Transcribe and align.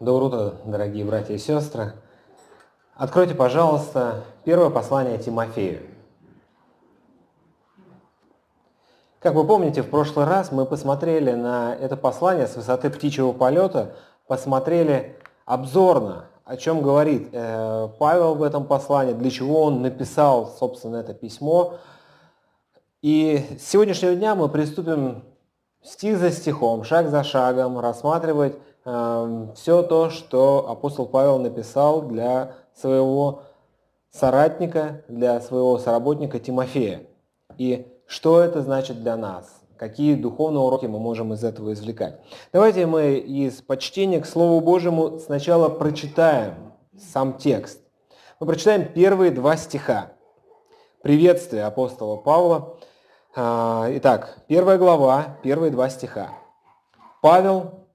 Доброе 0.00 0.26
утро, 0.26 0.54
дорогие 0.64 1.04
братья 1.04 1.34
и 1.34 1.38
сестры. 1.38 1.92
Откройте, 2.94 3.34
пожалуйста, 3.34 4.22
первое 4.44 4.70
послание 4.70 5.18
Тимофею. 5.18 5.80
Как 9.18 9.34
вы 9.34 9.44
помните, 9.44 9.82
в 9.82 9.90
прошлый 9.90 10.24
раз 10.24 10.52
мы 10.52 10.66
посмотрели 10.66 11.32
на 11.32 11.74
это 11.74 11.96
послание 11.96 12.46
с 12.46 12.54
высоты 12.54 12.90
птичьего 12.90 13.32
полета, 13.32 13.96
посмотрели 14.28 15.16
обзорно, 15.44 16.26
о 16.44 16.56
чем 16.56 16.80
говорит 16.80 17.30
э, 17.32 17.88
Павел 17.98 18.36
в 18.36 18.44
этом 18.44 18.66
послании, 18.66 19.14
для 19.14 19.30
чего 19.30 19.64
он 19.64 19.82
написал, 19.82 20.54
собственно, 20.60 20.98
это 20.98 21.12
письмо. 21.12 21.74
И 23.02 23.44
с 23.58 23.66
сегодняшнего 23.66 24.14
дня 24.14 24.36
мы 24.36 24.48
приступим 24.48 25.24
стих 25.82 26.18
за 26.18 26.30
стихом, 26.30 26.84
шаг 26.84 27.08
за 27.08 27.24
шагом, 27.24 27.80
рассматривать 27.80 28.54
все 29.54 29.82
то, 29.82 30.08
что 30.10 30.70
апостол 30.70 31.06
Павел 31.06 31.38
написал 31.38 32.02
для 32.02 32.54
своего 32.74 33.42
соратника, 34.10 35.02
для 35.08 35.40
своего 35.40 35.78
соработника 35.78 36.38
Тимофея. 36.38 37.02
И 37.58 37.86
что 38.06 38.40
это 38.40 38.62
значит 38.62 39.02
для 39.02 39.16
нас? 39.16 39.60
Какие 39.76 40.14
духовные 40.14 40.60
уроки 40.60 40.86
мы 40.86 40.98
можем 40.98 41.32
из 41.34 41.44
этого 41.44 41.72
извлекать? 41.72 42.20
Давайте 42.52 42.86
мы 42.86 43.16
из 43.18 43.60
почтения 43.60 44.20
к 44.20 44.26
Слову 44.26 44.60
Божьему 44.60 45.18
сначала 45.18 45.68
прочитаем 45.68 46.72
сам 46.98 47.34
текст. 47.34 47.80
Мы 48.40 48.46
прочитаем 48.46 48.92
первые 48.92 49.30
два 49.30 49.56
стиха. 49.56 50.12
Приветствие 51.02 51.64
апостола 51.64 52.16
Павла. 52.16 52.76
А, 53.36 53.86
итак, 53.90 54.38
первая 54.48 54.78
глава, 54.78 55.36
первые 55.42 55.70
два 55.70 55.90
стиха. 55.90 56.30
Павел, 57.20 57.87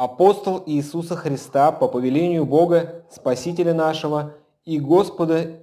апостол 0.00 0.62
Иисуса 0.64 1.14
Христа 1.14 1.72
по 1.72 1.86
повелению 1.86 2.46
Бога, 2.46 3.04
Спасителя 3.10 3.74
нашего 3.74 4.32
и 4.64 4.80
Господа 4.80 5.60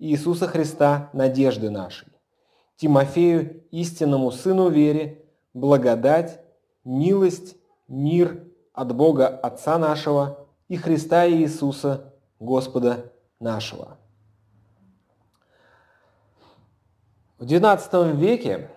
Иисуса 0.00 0.48
Христа, 0.48 1.08
надежды 1.12 1.70
нашей. 1.70 2.08
Тимофею, 2.74 3.62
истинному 3.70 4.32
сыну 4.32 4.70
вере, 4.70 5.24
благодать, 5.54 6.40
милость, 6.82 7.54
мир 7.86 8.42
от 8.72 8.92
Бога 8.92 9.28
Отца 9.28 9.78
нашего 9.78 10.48
и 10.66 10.76
Христа 10.76 11.28
Иисуса, 11.28 12.12
Господа 12.40 13.12
нашего. 13.38 13.98
В 17.38 17.44
XIX 17.44 18.16
веке 18.16 18.68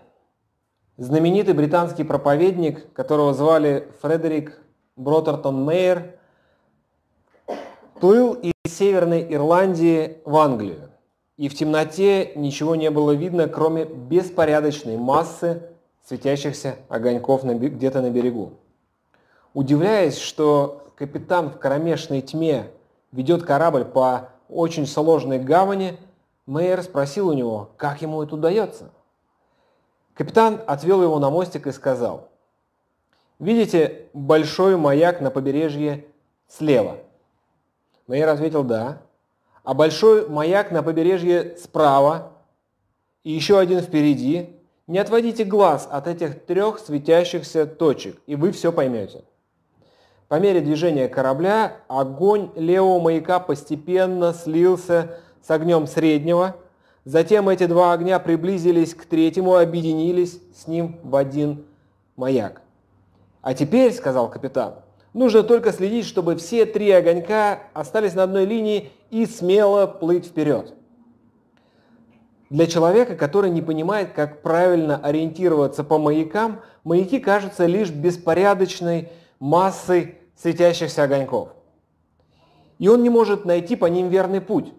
знаменитый 0.98 1.56
британский 1.56 2.04
проповедник, 2.04 2.94
которого 2.94 3.34
звали 3.34 3.92
Фредерик 4.04 4.62
Бротертон 5.00 5.64
Мейер, 5.64 6.20
плыл 8.02 8.34
из 8.34 8.52
Северной 8.68 9.34
Ирландии 9.34 10.18
в 10.26 10.36
Англию. 10.36 10.90
И 11.38 11.48
в 11.48 11.56
темноте 11.56 12.34
ничего 12.36 12.76
не 12.76 12.92
было 12.92 13.12
видно, 13.12 13.48
кроме 13.48 13.86
беспорядочной 13.86 14.98
массы 14.98 15.70
светящихся 16.06 16.76
огоньков 16.90 17.46
где-то 17.46 18.02
на 18.02 18.10
берегу. 18.10 18.56
Удивляясь, 19.54 20.18
что 20.18 20.92
капитан 20.96 21.50
в 21.50 21.60
кромешной 21.60 22.22
тьме 22.22 22.70
ведет 23.14 23.44
корабль 23.44 23.86
по 23.86 24.32
очень 24.50 24.86
сложной 24.86 25.40
гавани, 25.40 25.98
Мейер 26.46 26.84
спросил 26.84 27.30
у 27.30 27.34
него, 27.34 27.70
как 27.78 28.02
ему 28.02 28.22
это 28.22 28.36
удается. 28.36 28.92
Капитан 30.14 30.60
отвел 30.68 31.02
его 31.02 31.20
на 31.20 31.30
мостик 31.30 31.68
и 31.68 31.72
сказал, 31.72 32.29
«Видите 33.40 34.08
большой 34.14 34.78
маяк 34.78 35.22
на 35.22 35.32
побережье 35.32 36.06
слева?» 36.48 36.98
Мейер 38.08 38.30
ответил, 38.30 38.64
«Да». 38.64 39.02
«А 39.64 39.74
большой 39.74 40.28
маяк 40.28 40.72
на 40.72 40.84
побережье 40.84 41.56
справа 41.58 42.34
и 43.24 43.32
еще 43.32 43.60
один 43.60 43.82
впереди?» 43.82 44.60
Не 44.90 44.98
отводите 44.98 45.44
глаз 45.44 45.88
от 45.92 46.08
этих 46.08 46.48
трех 46.48 46.80
светящихся 46.80 47.68
точек, 47.68 48.20
и 48.26 48.36
вы 48.36 48.52
все 48.52 48.72
поймете. 48.72 49.24
По 50.28 50.40
мере 50.40 50.62
движения 50.62 51.08
корабля 51.08 51.78
огонь 51.88 52.50
левого 52.56 53.00
маяка 53.00 53.40
постепенно 53.40 54.34
слился 54.34 55.20
с 55.44 55.52
огнем 55.52 55.86
среднего. 55.86 56.56
Затем 57.06 57.50
эти 57.50 57.68
два 57.68 57.94
огня 57.94 58.18
приблизились 58.18 58.96
к 58.96 59.06
третьему, 59.06 59.58
объединились 59.58 60.42
с 60.56 60.66
ним 60.66 61.00
в 61.04 61.16
один 61.16 61.68
маяк. 62.16 62.64
«А 63.42 63.54
теперь,— 63.54 63.94
сказал 63.94 64.30
капитан,— 64.30 64.76
нужно 65.14 65.44
только 65.44 65.72
следить, 65.72 66.06
чтобы 66.06 66.36
все 66.36 66.66
три 66.66 66.92
огонька 66.92 67.60
остались 67.74 68.14
на 68.14 68.24
одной 68.24 68.46
линии 68.46 68.92
и 69.10 69.26
смело 69.26 69.88
плыть 69.88 70.26
вперед». 70.26 70.74
Для 72.50 72.66
человека, 72.66 73.16
который 73.16 73.52
не 73.52 73.62
понимает, 73.62 74.14
как 74.14 74.42
правильно 74.42 74.98
ориентироваться 74.98 75.84
по 75.84 76.00
маякам, 76.00 76.62
маяки 76.84 77.20
кажутся 77.20 77.68
лишь 77.68 77.92
беспорядочной 77.92 79.10
массой 79.40 80.18
светящихся 80.36 81.04
огоньков. 81.04 81.50
И 82.80 82.88
он 82.88 83.04
не 83.04 83.10
может 83.10 83.46
найти 83.46 83.76
по 83.76 83.86
ним 83.86 84.10
верный 84.10 84.42
путь. 84.42 84.74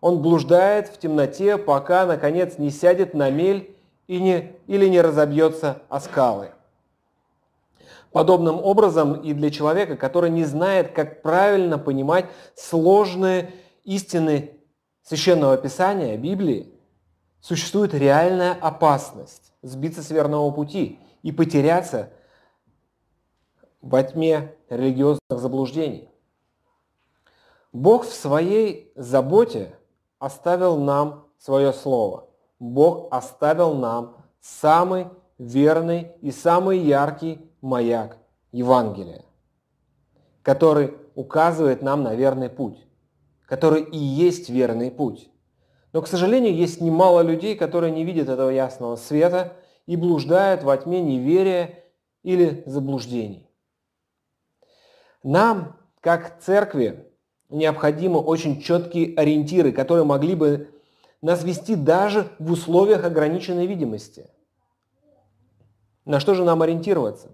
Он 0.00 0.20
блуждает 0.20 0.88
в 0.88 0.98
темноте, 0.98 1.56
пока, 1.58 2.06
наконец, 2.06 2.58
не 2.58 2.70
сядет 2.70 3.14
на 3.14 3.30
мель 3.30 3.74
и 4.08 4.20
не, 4.20 4.52
или 4.66 4.88
не 4.88 5.00
разобьется 5.00 5.82
о 5.88 6.00
скалы. 6.00 6.53
Подобным 8.14 8.62
образом 8.62 9.14
и 9.14 9.32
для 9.32 9.50
человека, 9.50 9.96
который 9.96 10.30
не 10.30 10.44
знает, 10.44 10.92
как 10.92 11.20
правильно 11.20 11.78
понимать 11.78 12.26
сложные 12.54 13.50
истины 13.82 14.52
Священного 15.02 15.56
Писания, 15.56 16.16
Библии, 16.16 16.78
существует 17.40 17.92
реальная 17.92 18.52
опасность 18.52 19.52
сбиться 19.62 20.00
с 20.00 20.12
верного 20.12 20.48
пути 20.52 21.00
и 21.24 21.32
потеряться 21.32 22.10
во 23.80 24.04
тьме 24.04 24.54
религиозных 24.70 25.18
заблуждений. 25.30 26.08
Бог 27.72 28.04
в 28.04 28.12
своей 28.12 28.92
заботе 28.94 29.74
оставил 30.20 30.76
нам 30.76 31.26
свое 31.36 31.72
слово. 31.72 32.28
Бог 32.60 33.08
оставил 33.10 33.74
нам 33.74 34.18
самый 34.40 35.08
верный 35.36 36.12
и 36.20 36.30
самый 36.30 36.78
яркий 36.78 37.50
маяк 37.64 38.18
Евангелия, 38.52 39.24
который 40.42 40.94
указывает 41.14 41.80
нам 41.80 42.02
на 42.02 42.14
верный 42.14 42.50
путь, 42.50 42.86
который 43.46 43.82
и 43.82 43.96
есть 43.96 44.50
верный 44.50 44.90
путь. 44.90 45.30
Но, 45.92 46.02
к 46.02 46.06
сожалению, 46.06 46.54
есть 46.54 46.80
немало 46.80 47.22
людей, 47.22 47.56
которые 47.56 47.90
не 47.90 48.04
видят 48.04 48.28
этого 48.28 48.50
ясного 48.50 48.96
света 48.96 49.54
и 49.86 49.96
блуждают 49.96 50.62
во 50.62 50.76
тьме 50.76 51.00
неверия 51.00 51.84
или 52.22 52.62
заблуждений. 52.66 53.48
Нам, 55.22 55.76
как 56.00 56.40
церкви, 56.40 57.10
необходимы 57.48 58.20
очень 58.20 58.60
четкие 58.60 59.16
ориентиры, 59.16 59.72
которые 59.72 60.04
могли 60.04 60.34
бы 60.34 60.68
нас 61.22 61.42
вести 61.44 61.76
даже 61.76 62.28
в 62.38 62.52
условиях 62.52 63.04
ограниченной 63.04 63.66
видимости. 63.66 64.28
На 66.04 66.20
что 66.20 66.34
же 66.34 66.44
нам 66.44 66.60
ориентироваться? 66.60 67.30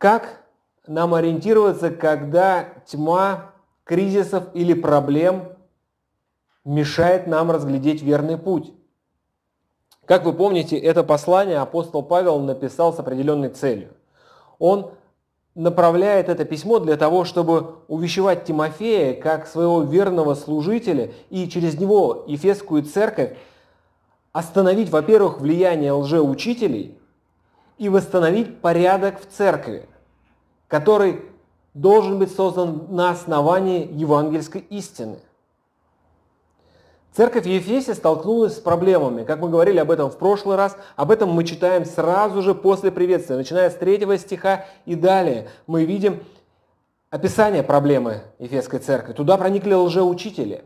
Как 0.00 0.46
нам 0.86 1.12
ориентироваться, 1.12 1.90
когда 1.90 2.64
тьма 2.86 3.52
кризисов 3.84 4.44
или 4.54 4.72
проблем 4.72 5.52
мешает 6.64 7.26
нам 7.26 7.50
разглядеть 7.50 8.00
верный 8.00 8.38
путь? 8.38 8.72
Как 10.06 10.24
вы 10.24 10.32
помните, 10.32 10.78
это 10.78 11.04
послание 11.04 11.58
апостол 11.58 12.02
Павел 12.02 12.38
написал 12.40 12.94
с 12.94 12.98
определенной 12.98 13.50
целью. 13.50 13.90
Он 14.58 14.92
направляет 15.54 16.30
это 16.30 16.46
письмо 16.46 16.78
для 16.78 16.96
того, 16.96 17.26
чтобы 17.26 17.74
увещевать 17.86 18.46
Тимофея 18.46 19.20
как 19.20 19.46
своего 19.46 19.82
верного 19.82 20.32
служителя 20.32 21.12
и 21.28 21.46
через 21.46 21.78
него 21.78 22.24
Ефесскую 22.26 22.84
церковь 22.84 23.36
остановить, 24.32 24.88
во-первых, 24.88 25.42
влияние 25.42 25.92
лжеучителей 25.92 26.96
и 27.76 27.90
восстановить 27.90 28.62
порядок 28.62 29.20
в 29.20 29.26
церкви, 29.26 29.86
который 30.70 31.20
должен 31.74 32.18
быть 32.18 32.34
создан 32.34 32.86
на 32.90 33.10
основании 33.10 33.90
евангельской 33.92 34.62
истины. 34.70 35.18
Церковь 37.12 37.44
Ефесе 37.44 37.94
столкнулась 37.94 38.56
с 38.56 38.60
проблемами. 38.60 39.24
Как 39.24 39.40
мы 39.40 39.50
говорили 39.50 39.78
об 39.78 39.90
этом 39.90 40.10
в 40.10 40.16
прошлый 40.16 40.56
раз, 40.56 40.76
об 40.94 41.10
этом 41.10 41.30
мы 41.30 41.42
читаем 41.42 41.84
сразу 41.84 42.40
же 42.40 42.54
после 42.54 42.92
приветствия. 42.92 43.36
Начиная 43.36 43.68
с 43.68 43.74
третьего 43.74 44.16
стиха 44.16 44.64
и 44.86 44.94
далее 44.94 45.48
мы 45.66 45.84
видим 45.84 46.22
описание 47.10 47.64
проблемы 47.64 48.22
Ефесской 48.38 48.78
церкви. 48.78 49.12
Туда 49.12 49.36
проникли 49.36 49.74
лжеучители. 49.74 50.62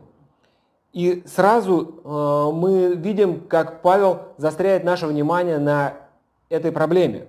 И 0.93 1.23
сразу 1.25 1.99
э, 2.03 2.55
мы 2.55 2.93
видим, 2.93 3.41
как 3.47 3.81
Павел 3.81 4.19
застряет 4.37 4.83
наше 4.83 5.07
внимание 5.07 5.57
на 5.57 5.95
этой 6.49 6.71
проблеме. 6.71 7.25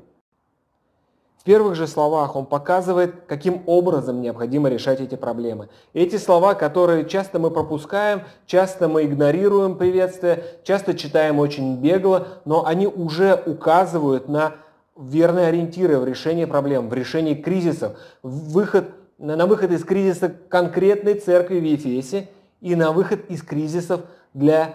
В 1.46 1.48
первых 1.48 1.76
же 1.76 1.87
словах 1.87 2.34
он 2.34 2.44
показывает, 2.44 3.14
каким 3.28 3.62
образом 3.66 4.20
необходимо 4.20 4.69
решать 4.69 5.00
эти 5.00 5.14
проблемы. 5.14 5.69
Эти 5.94 6.16
слова, 6.16 6.54
которые 6.54 7.08
часто 7.08 7.38
мы 7.38 7.52
пропускаем, 7.52 8.22
часто 8.46 8.88
мы 8.88 9.04
игнорируем 9.04 9.76
приветствие, 9.76 10.43
часто 10.64 10.94
читаем 10.94 11.38
очень 11.38 11.76
бегло, 11.76 12.26
но 12.46 12.66
они 12.66 12.88
уже 12.88 13.40
указывают 13.46 14.28
на 14.28 14.54
верные 14.98 15.46
ориентиры 15.46 16.00
в 16.00 16.04
решении 16.04 16.46
проблем, 16.46 16.88
в 16.88 16.94
решении 16.94 17.34
кризисов, 17.34 17.96
выход, 18.25 18.87
на 19.16 19.46
выход 19.46 19.70
из 19.70 19.84
кризиса 19.84 20.34
конкретной 20.48 21.14
церкви 21.14 21.60
в 21.60 21.64
Ефесе 21.64 22.28
и 22.60 22.75
на 22.75 22.90
выход 22.90 23.20
из 23.31 23.43
кризисов 23.43 24.00
для 24.34 24.75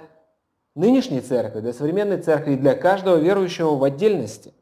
нынешней 0.76 1.20
церкви, 1.20 1.60
для 1.60 1.74
современной 1.74 2.22
церкви 2.22 2.54
и 2.54 2.56
для 2.56 2.76
каждого 2.76 3.18
верующего 3.18 3.76
в 3.76 3.84
отдельности. 3.84 4.54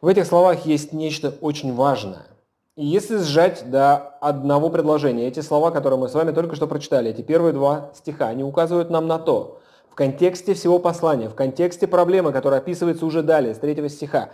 В 0.00 0.06
этих 0.06 0.26
словах 0.26 0.64
есть 0.64 0.92
нечто 0.92 1.34
очень 1.40 1.74
важное. 1.74 2.26
И 2.76 2.86
если 2.86 3.16
сжать 3.16 3.68
до 3.68 3.96
одного 4.20 4.70
предложения, 4.70 5.26
эти 5.26 5.40
слова, 5.40 5.72
которые 5.72 5.98
мы 5.98 6.08
с 6.08 6.14
вами 6.14 6.30
только 6.30 6.54
что 6.54 6.68
прочитали, 6.68 7.10
эти 7.10 7.22
первые 7.22 7.52
два 7.52 7.90
стиха, 7.96 8.28
они 8.28 8.44
указывают 8.44 8.90
нам 8.90 9.08
на 9.08 9.18
то, 9.18 9.60
в 9.90 9.96
контексте 9.96 10.54
всего 10.54 10.78
послания, 10.78 11.28
в 11.28 11.34
контексте 11.34 11.88
проблемы, 11.88 12.30
которая 12.30 12.60
описывается 12.60 13.04
уже 13.04 13.24
далее, 13.24 13.56
с 13.56 13.58
третьего 13.58 13.88
стиха, 13.88 14.30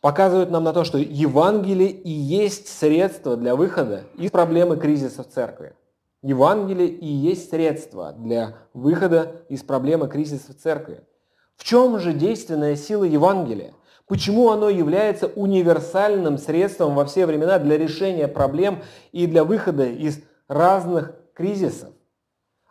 показывают 0.00 0.50
нам 0.50 0.64
на 0.64 0.72
то, 0.72 0.84
что 0.84 0.96
Евангелие 0.96 1.90
и 1.90 2.10
есть 2.10 2.68
средство 2.68 3.36
для 3.36 3.54
выхода 3.56 4.04
из 4.16 4.30
проблемы 4.30 4.78
кризиса 4.78 5.22
в 5.22 5.28
церкви. 5.28 5.74
Евангелие 6.22 6.88
и 6.88 7.06
есть 7.06 7.50
средство 7.50 8.12
для 8.12 8.56
выхода 8.72 9.32
из 9.50 9.62
проблемы 9.62 10.08
кризиса 10.08 10.52
в 10.52 10.56
церкви. 10.56 11.02
В 11.56 11.64
чем 11.64 11.98
же 11.98 12.14
действенная 12.14 12.76
сила 12.76 13.04
Евангелия? 13.04 13.74
Почему 14.08 14.50
оно 14.50 14.70
является 14.70 15.26
универсальным 15.26 16.38
средством 16.38 16.94
во 16.94 17.04
все 17.04 17.26
времена 17.26 17.58
для 17.58 17.76
решения 17.76 18.26
проблем 18.26 18.82
и 19.12 19.26
для 19.26 19.44
выхода 19.44 19.84
из 19.84 20.20
разных 20.48 21.14
кризисов? 21.34 21.90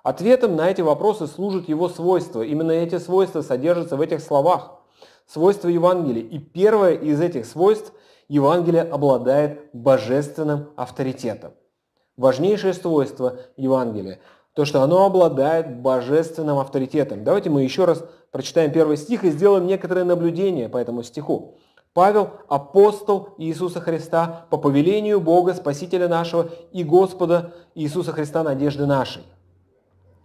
Ответом 0.01 0.56
на 0.56 0.69
эти 0.69 0.81
вопросы 0.81 1.28
служат 1.28 1.69
его 1.69 1.89
свойства. 1.89 2.42
Именно 2.42 2.72
эти 2.72 2.98
свойства 2.98 3.42
содержатся 3.42 3.98
в 3.98 4.01
этих 4.01 4.22
словах. 4.22 4.80
Свойства 5.28 5.68
Евангелия. 5.68 6.24
И 6.24 6.39
первое 6.39 6.94
из 6.94 7.22
этих 7.22 7.45
свойств– 7.45 7.94
Евангелие 8.30 8.81
обладает 8.81 9.69
божественным 9.72 10.72
авторитетом. 10.75 11.54
Важнейшее 12.18 12.74
свойство 12.74 13.40
Евангелия– 13.56 14.19
то, 14.57 14.65
что 14.65 14.81
оно 14.81 15.06
обладает 15.06 15.81
божественным 15.81 16.57
авторитетом. 16.57 17.24
Давайте 17.24 17.51
мы 17.51 17.62
еще 17.62 17.86
раз 17.86 18.04
прочитаем 18.31 18.71
первый 18.71 18.98
стих 18.98 19.24
и 19.24 19.30
сделаем 19.30 19.68
некоторые 19.68 20.04
наблюдения 20.04 20.68
по 20.68 20.77
этому 20.77 21.04
стиху. 21.04 21.59
Павел– 21.94 22.31
апостол 22.48 23.36
Иисуса 23.38 23.81
Христа 23.81 24.48
по 24.50 24.57
повелению 24.57 25.21
Бога, 25.21 25.54
Спасителя 25.54 26.07
нашего 26.07 26.50
и 26.71 26.83
Господа 26.83 27.54
Иисуса 27.75 28.13
Христа, 28.13 28.42
надежды 28.42 28.88
нашей. 28.88 29.21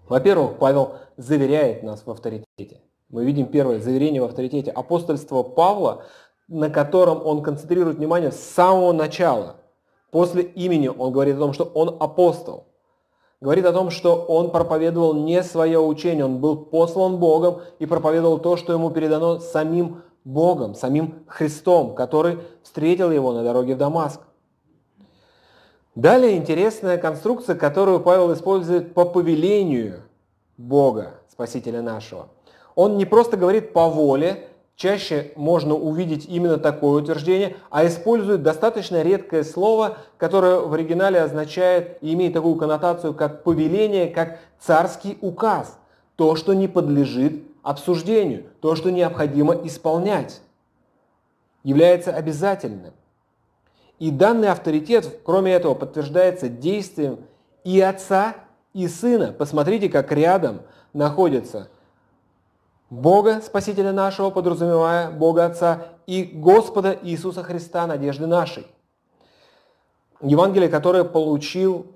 Во-первых, 0.08 0.56
Павел 0.58 0.94
заверяет 1.18 1.82
нас 1.82 2.06
в 2.06 2.10
авторитете. 2.10 2.80
Мы 3.10 3.26
видим 3.26 3.48
первое 3.48 3.80
заверение 3.80 4.22
в 4.22 4.24
авторитете 4.24 4.70
апостольства 4.70 5.42
Павла, 5.42 6.04
на 6.48 6.70
котором 6.70 7.20
он 7.26 7.42
концентрирует 7.42 7.98
внимание 7.98 8.32
с 8.32 8.40
самого 8.40 8.92
начала. 8.92 9.56
После 10.10 10.42
имени 10.42 10.88
он 10.88 11.12
говорит 11.12 11.36
о 11.36 11.40
том, 11.40 11.52
что 11.52 11.64
он 11.64 11.98
апостол 12.00 12.71
говорит 13.42 13.66
о 13.66 13.72
том, 13.72 13.90
что 13.90 14.14
он 14.14 14.52
проповедовал 14.52 15.14
не 15.14 15.42
свое 15.42 15.80
учение, 15.80 16.24
он 16.24 16.38
был 16.38 16.56
послан 16.56 17.18
Богом 17.18 17.60
и 17.80 17.86
проповедовал 17.86 18.38
то, 18.38 18.56
что 18.56 18.72
ему 18.72 18.90
передано 18.90 19.40
самим 19.40 20.02
Богом, 20.24 20.76
самим 20.76 21.24
Христом, 21.26 21.96
который 21.96 22.38
встретил 22.62 23.10
его 23.10 23.32
на 23.32 23.42
дороге 23.42 23.74
в 23.74 23.78
Дамаск. 23.78 24.20
Далее 25.96 26.36
интересная 26.36 26.96
конструкция, 26.98 27.56
которую 27.56 28.00
Павел 28.00 28.32
использует 28.32 28.94
по 28.94 29.04
повелению 29.04 30.02
Бога, 30.56 31.14
Спасителя 31.28 31.82
нашего. 31.82 32.28
Он 32.76 32.96
не 32.96 33.04
просто 33.04 33.36
говорит 33.36 33.72
по 33.72 33.88
воле, 33.88 34.48
чаще 34.82 35.30
можно 35.36 35.76
увидеть 35.76 36.26
именно 36.26 36.58
такое 36.58 37.00
утверждение, 37.00 37.56
а 37.70 37.86
использует 37.86 38.42
достаточно 38.42 39.00
редкое 39.02 39.44
слово, 39.44 39.98
которое 40.18 40.58
в 40.58 40.72
оригинале 40.74 41.20
означает 41.20 41.98
и 42.00 42.12
имеет 42.14 42.32
такую 42.32 42.56
коннотацию, 42.56 43.14
как 43.14 43.44
повеление, 43.44 44.08
как 44.08 44.40
царский 44.58 45.18
указ. 45.20 45.78
То, 46.16 46.34
что 46.34 46.52
не 46.52 46.66
подлежит 46.66 47.44
обсуждению, 47.62 48.46
то, 48.60 48.74
что 48.74 48.90
необходимо 48.90 49.54
исполнять, 49.54 50.40
является 51.62 52.12
обязательным. 52.12 52.92
И 54.00 54.10
данный 54.10 54.48
авторитет, 54.48 55.20
кроме 55.24 55.52
этого, 55.52 55.74
подтверждается 55.74 56.48
действием 56.48 57.20
и 57.62 57.80
отца, 57.80 58.34
и 58.74 58.88
сына. 58.88 59.32
Посмотрите, 59.32 59.88
как 59.88 60.10
рядом 60.10 60.62
находятся 60.92 61.68
Бога, 62.92 63.40
Спасителя 63.40 63.90
нашего, 63.90 64.28
подразумевая 64.28 65.10
Бога 65.10 65.46
Отца, 65.46 65.86
и 66.06 66.24
Господа 66.24 66.94
Иисуса 67.02 67.42
Христа, 67.42 67.86
надежды 67.86 68.26
нашей. 68.26 68.66
Евангелие, 70.20 70.68
которое 70.68 71.02
получил 71.02 71.86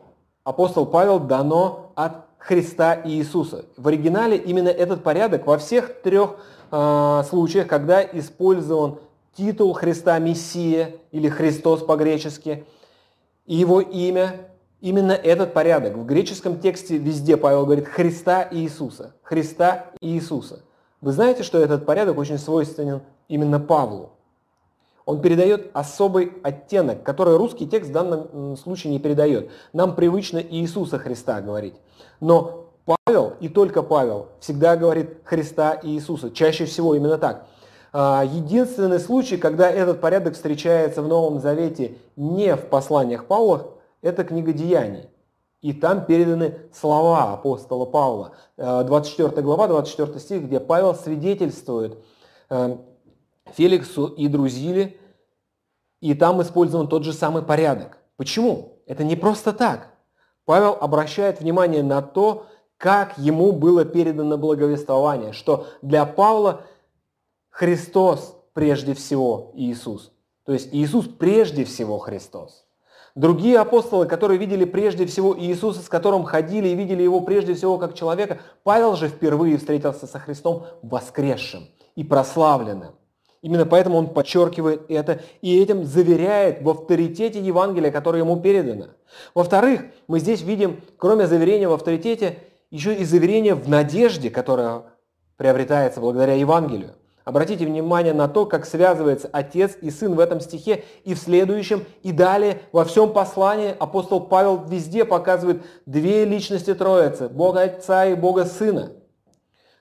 апостол 0.42 0.86
Павел, 0.86 1.20
дано 1.20 1.92
от 1.96 2.24
Христа 2.38 2.94
и 2.94 3.10
Иисуса. 3.10 3.66
В 3.76 3.86
оригинале 3.88 4.38
именно 4.38 4.70
этот 4.70 5.02
порядок 5.02 5.46
во 5.46 5.58
всех 5.58 6.00
трех 6.00 6.36
э, 6.70 7.22
случаях, 7.28 7.66
когда 7.66 8.02
использован 8.02 8.98
титул 9.36 9.74
Христа 9.74 10.18
Мессия 10.18 10.94
или 11.12 11.28
Христос 11.28 11.82
по-гречески, 11.82 12.64
и 13.44 13.54
его 13.54 13.82
имя, 13.82 14.48
именно 14.80 15.12
этот 15.12 15.52
порядок. 15.52 15.98
В 15.98 16.06
греческом 16.06 16.58
тексте 16.58 16.96
везде 16.96 17.36
Павел 17.36 17.66
говорит 17.66 17.86
Христа 17.86 18.40
и 18.40 18.60
Иисуса. 18.60 19.14
Христа 19.22 19.90
и 20.00 20.14
Иисуса. 20.14 20.62
Вы 21.00 21.12
знаете, 21.12 21.42
что 21.42 21.58
этот 21.58 21.84
порядок 21.84 22.18
очень 22.18 22.38
свойственен 22.38 23.02
именно 23.28 23.60
Павлу. 23.60 24.10
Он 25.04 25.20
передает 25.20 25.70
особый 25.72 26.32
оттенок, 26.42 27.02
который 27.04 27.36
русский 27.36 27.66
текст 27.66 27.90
в 27.90 27.92
данном 27.92 28.56
случае 28.56 28.92
не 28.92 28.98
передает. 28.98 29.50
Нам 29.72 29.94
привычно 29.94 30.38
Иисуса 30.38 30.98
Христа 30.98 31.40
говорить. 31.40 31.74
Но 32.20 32.66
Павел, 32.84 33.34
и 33.40 33.48
только 33.48 33.82
Павел, 33.82 34.28
всегда 34.40 34.76
говорит 34.76 35.18
Христа 35.24 35.74
и 35.74 35.90
Иисуса. 35.90 36.30
Чаще 36.30 36.64
всего 36.64 36.94
именно 36.94 37.18
так. 37.18 37.46
А, 37.92 38.24
единственный 38.24 38.98
случай, 38.98 39.36
когда 39.36 39.70
этот 39.70 40.00
порядок 40.00 40.34
встречается 40.34 41.02
в 41.02 41.08
Новом 41.08 41.40
Завете 41.40 41.94
не 42.16 42.56
в 42.56 42.66
посланиях 42.66 43.26
Павла, 43.26 43.68
это 44.02 44.24
книга 44.24 44.52
Деяний. 44.52 45.08
И 45.62 45.72
там 45.72 46.04
переданы 46.04 46.58
слова 46.72 47.32
апостола 47.32 47.86
Павла. 47.86 48.32
24 48.56 49.28
э, 49.28 49.42
глава, 49.42 49.68
24 49.68 50.20
стих, 50.20 50.42
где 50.44 50.60
Павел 50.60 50.94
свидетельствует 50.94 51.98
э, 52.50 52.76
Феликсу 53.46 54.06
и 54.06 54.28
Друзиле, 54.28 54.98
и 56.00 56.14
там 56.14 56.42
использован 56.42 56.88
тот 56.88 57.04
же 57.04 57.12
самый 57.12 57.42
порядок. 57.42 57.98
Почему? 58.16 58.78
Это 58.86 59.02
не 59.02 59.16
просто 59.16 59.52
так. 59.52 59.94
Павел 60.44 60.76
обращает 60.80 61.40
внимание 61.40 61.82
на 61.82 62.02
то, 62.02 62.46
как 62.76 63.16
ему 63.18 63.52
было 63.52 63.84
передано 63.84 64.36
благовествование, 64.36 65.32
что 65.32 65.66
для 65.82 66.04
Павла 66.04 66.62
Христос 67.48 68.36
прежде 68.52 68.94
всего 68.94 69.52
Иисус. 69.54 70.12
То 70.44 70.52
есть 70.52 70.68
Иисус 70.72 71.06
прежде 71.06 71.64
всего 71.64 71.98
Христос. 71.98 72.65
Другие 73.16 73.58
апостолы, 73.58 74.06
которые 74.06 74.38
видели 74.38 74.66
прежде 74.66 75.06
всего 75.06 75.34
Иисуса, 75.38 75.80
с 75.80 75.88
которым 75.88 76.24
ходили 76.24 76.68
и 76.68 76.74
видели 76.74 77.02
его 77.02 77.22
прежде 77.22 77.54
всего 77.54 77.78
как 77.78 77.94
человека, 77.94 78.40
Павел 78.62 78.94
же 78.94 79.08
впервые 79.08 79.56
встретился 79.56 80.06
со 80.06 80.18
Христом 80.18 80.66
воскресшим 80.82 81.66
и 81.94 82.04
прославленным. 82.04 82.94
Именно 83.40 83.64
поэтому 83.64 83.96
он 83.96 84.08
подчеркивает 84.08 84.82
это 84.90 85.22
и 85.40 85.58
этим 85.58 85.84
заверяет 85.86 86.60
в 86.60 86.68
авторитете 86.68 87.40
Евангелия, 87.40 87.90
которое 87.90 88.18
ему 88.18 88.38
передано. 88.38 88.88
Во-вторых, 89.34 89.86
мы 90.08 90.20
здесь 90.20 90.42
видим, 90.42 90.82
кроме 90.98 91.26
заверения 91.26 91.68
в 91.68 91.72
авторитете, 91.72 92.38
еще 92.70 92.94
и 92.94 93.04
заверение 93.04 93.54
в 93.54 93.66
надежде, 93.66 94.28
которая 94.28 94.82
приобретается 95.38 96.00
благодаря 96.02 96.34
Евангелию. 96.34 96.96
Обратите 97.26 97.66
внимание 97.66 98.12
на 98.12 98.28
то, 98.28 98.46
как 98.46 98.64
связывается 98.64 99.28
отец 99.32 99.76
и 99.80 99.90
сын 99.90 100.14
в 100.14 100.20
этом 100.20 100.38
стихе 100.38 100.84
и 101.02 101.12
в 101.12 101.18
следующем, 101.18 101.84
и 102.04 102.12
далее 102.12 102.62
во 102.70 102.84
всем 102.84 103.12
послании 103.12 103.74
апостол 103.76 104.20
Павел 104.20 104.64
везде 104.64 105.04
показывает 105.04 105.64
две 105.86 106.24
личности 106.24 106.72
Троицы, 106.72 107.28
Бога 107.28 107.62
Отца 107.62 108.06
и 108.06 108.14
Бога 108.14 108.44
Сына. 108.44 108.92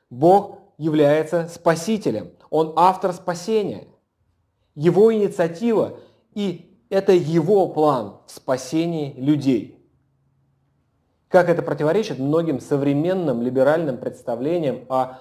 Бог 0.09 0.57
является 0.79 1.47
спасителем, 1.47 2.31
Он 2.49 2.73
автор 2.75 3.13
спасения. 3.13 3.89
Его 4.73 5.13
инициатива 5.13 5.99
и 6.33 6.75
это 6.89 7.11
его 7.11 7.67
план 7.67 8.21
в 8.25 8.31
спасении 8.31 9.13
людей. 9.17 9.87
Как 11.27 11.47
это 11.47 11.61
противоречит 11.61 12.17
многим 12.17 12.59
современным 12.59 13.43
либеральным 13.43 13.99
представлениям 13.99 14.85
о 14.89 15.19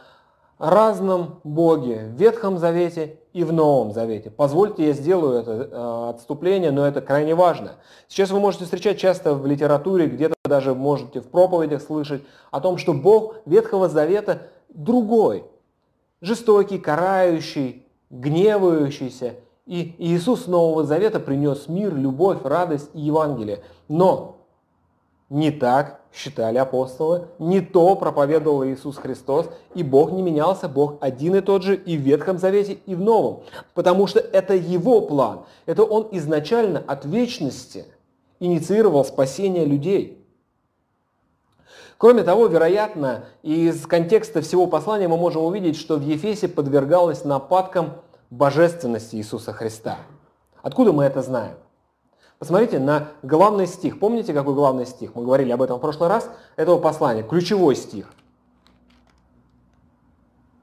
разном 0.58 1.40
Боге 1.44 2.10
в 2.14 2.20
Ветхом 2.20 2.58
Завете 2.58 3.18
и 3.32 3.44
в 3.44 3.52
Новом 3.52 3.92
Завете. 3.92 4.30
Позвольте, 4.30 4.86
я 4.86 4.92
сделаю 4.92 5.40
это 5.40 5.50
э, 5.70 6.10
отступление, 6.10 6.70
но 6.70 6.86
это 6.86 7.00
крайне 7.00 7.34
важно. 7.34 7.72
Сейчас 8.08 8.30
вы 8.30 8.40
можете 8.40 8.64
встречать 8.64 8.98
часто 8.98 9.34
в 9.34 9.46
литературе, 9.46 10.06
где-то 10.06 10.34
даже 10.44 10.74
можете 10.74 11.20
в 11.20 11.28
проповедях 11.28 11.82
слышать 11.82 12.22
о 12.50 12.60
том, 12.60 12.78
что 12.78 12.94
Бог 12.94 13.36
Ветхого 13.46 13.88
Завета 13.88 14.42
другой, 14.68 15.44
жестокий, 16.20 16.78
карающий, 16.78 17.86
гневающийся. 18.10 19.34
И 19.66 19.94
Иисус 19.98 20.46
Нового 20.46 20.84
Завета 20.84 21.20
принес 21.20 21.68
мир, 21.68 21.94
любовь, 21.94 22.38
радость 22.44 22.90
и 22.92 23.00
Евангелие. 23.00 23.62
Но 23.88 24.33
не 25.30 25.50
так 25.50 26.00
считали 26.12 26.58
апостолы, 26.58 27.28
не 27.38 27.60
то 27.60 27.96
проповедовал 27.96 28.64
Иисус 28.64 28.96
Христос, 28.96 29.48
и 29.74 29.82
Бог 29.82 30.12
не 30.12 30.22
менялся, 30.22 30.68
Бог 30.68 30.98
один 31.00 31.34
и 31.34 31.40
тот 31.40 31.62
же 31.62 31.74
и 31.76 31.96
в 31.96 32.00
Ветхом 32.00 32.38
Завете, 32.38 32.78
и 32.86 32.94
в 32.94 33.00
Новом, 33.00 33.42
потому 33.74 34.06
что 34.06 34.20
это 34.20 34.54
Его 34.54 35.00
план, 35.00 35.40
это 35.66 35.82
Он 35.82 36.08
изначально 36.12 36.82
от 36.86 37.04
вечности 37.04 37.86
инициировал 38.38 39.04
спасение 39.04 39.64
людей. 39.64 40.24
Кроме 41.96 42.22
того, 42.22 42.46
вероятно, 42.46 43.24
из 43.42 43.86
контекста 43.86 44.40
всего 44.42 44.66
послания 44.66 45.08
мы 45.08 45.16
можем 45.16 45.44
увидеть, 45.44 45.76
что 45.76 45.96
в 45.96 46.02
Ефесе 46.02 46.48
подвергалось 46.48 47.24
нападкам 47.24 47.94
божественности 48.30 49.16
Иисуса 49.16 49.52
Христа. 49.52 49.98
Откуда 50.62 50.92
мы 50.92 51.04
это 51.04 51.22
знаем? 51.22 51.54
Посмотрите 52.44 52.78
на 52.78 53.08
главный 53.22 53.66
стих. 53.66 53.98
Помните, 53.98 54.34
какой 54.34 54.52
главный 54.52 54.84
стих? 54.84 55.14
Мы 55.14 55.24
говорили 55.24 55.50
об 55.50 55.62
этом 55.62 55.78
в 55.78 55.80
прошлый 55.80 56.10
раз. 56.10 56.28
Этого 56.56 56.78
послания. 56.78 57.22
Ключевой 57.22 57.74
стих. 57.74 58.12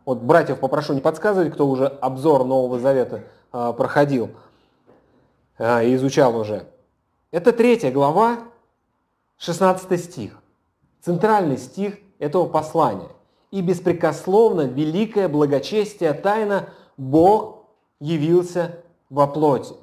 Вот 0.06 0.20
братьев 0.20 0.60
попрошу 0.60 0.94
не 0.94 1.02
подсказывать, 1.02 1.52
кто 1.52 1.68
уже 1.68 1.88
обзор 1.88 2.44
Нового 2.46 2.78
Завета 2.78 3.24
э, 3.52 3.74
проходил 3.76 4.30
э, 5.58 5.88
и 5.88 5.96
изучал 5.96 6.38
уже. 6.38 6.68
Это 7.32 7.52
третья 7.52 7.90
глава, 7.90 8.38
16 9.40 10.00
стих. 10.00 10.40
Центральный 11.02 11.58
стих 11.58 11.96
этого 12.20 12.46
послания. 12.46 13.10
«И 13.50 13.62
беспрекословно 13.62 14.68
великое 14.68 15.28
благочестие 15.28 16.14
тайна 16.14 16.70
Бог 16.96 17.64
явился 18.00 18.84
во 19.10 19.26
плоти». 19.26 19.74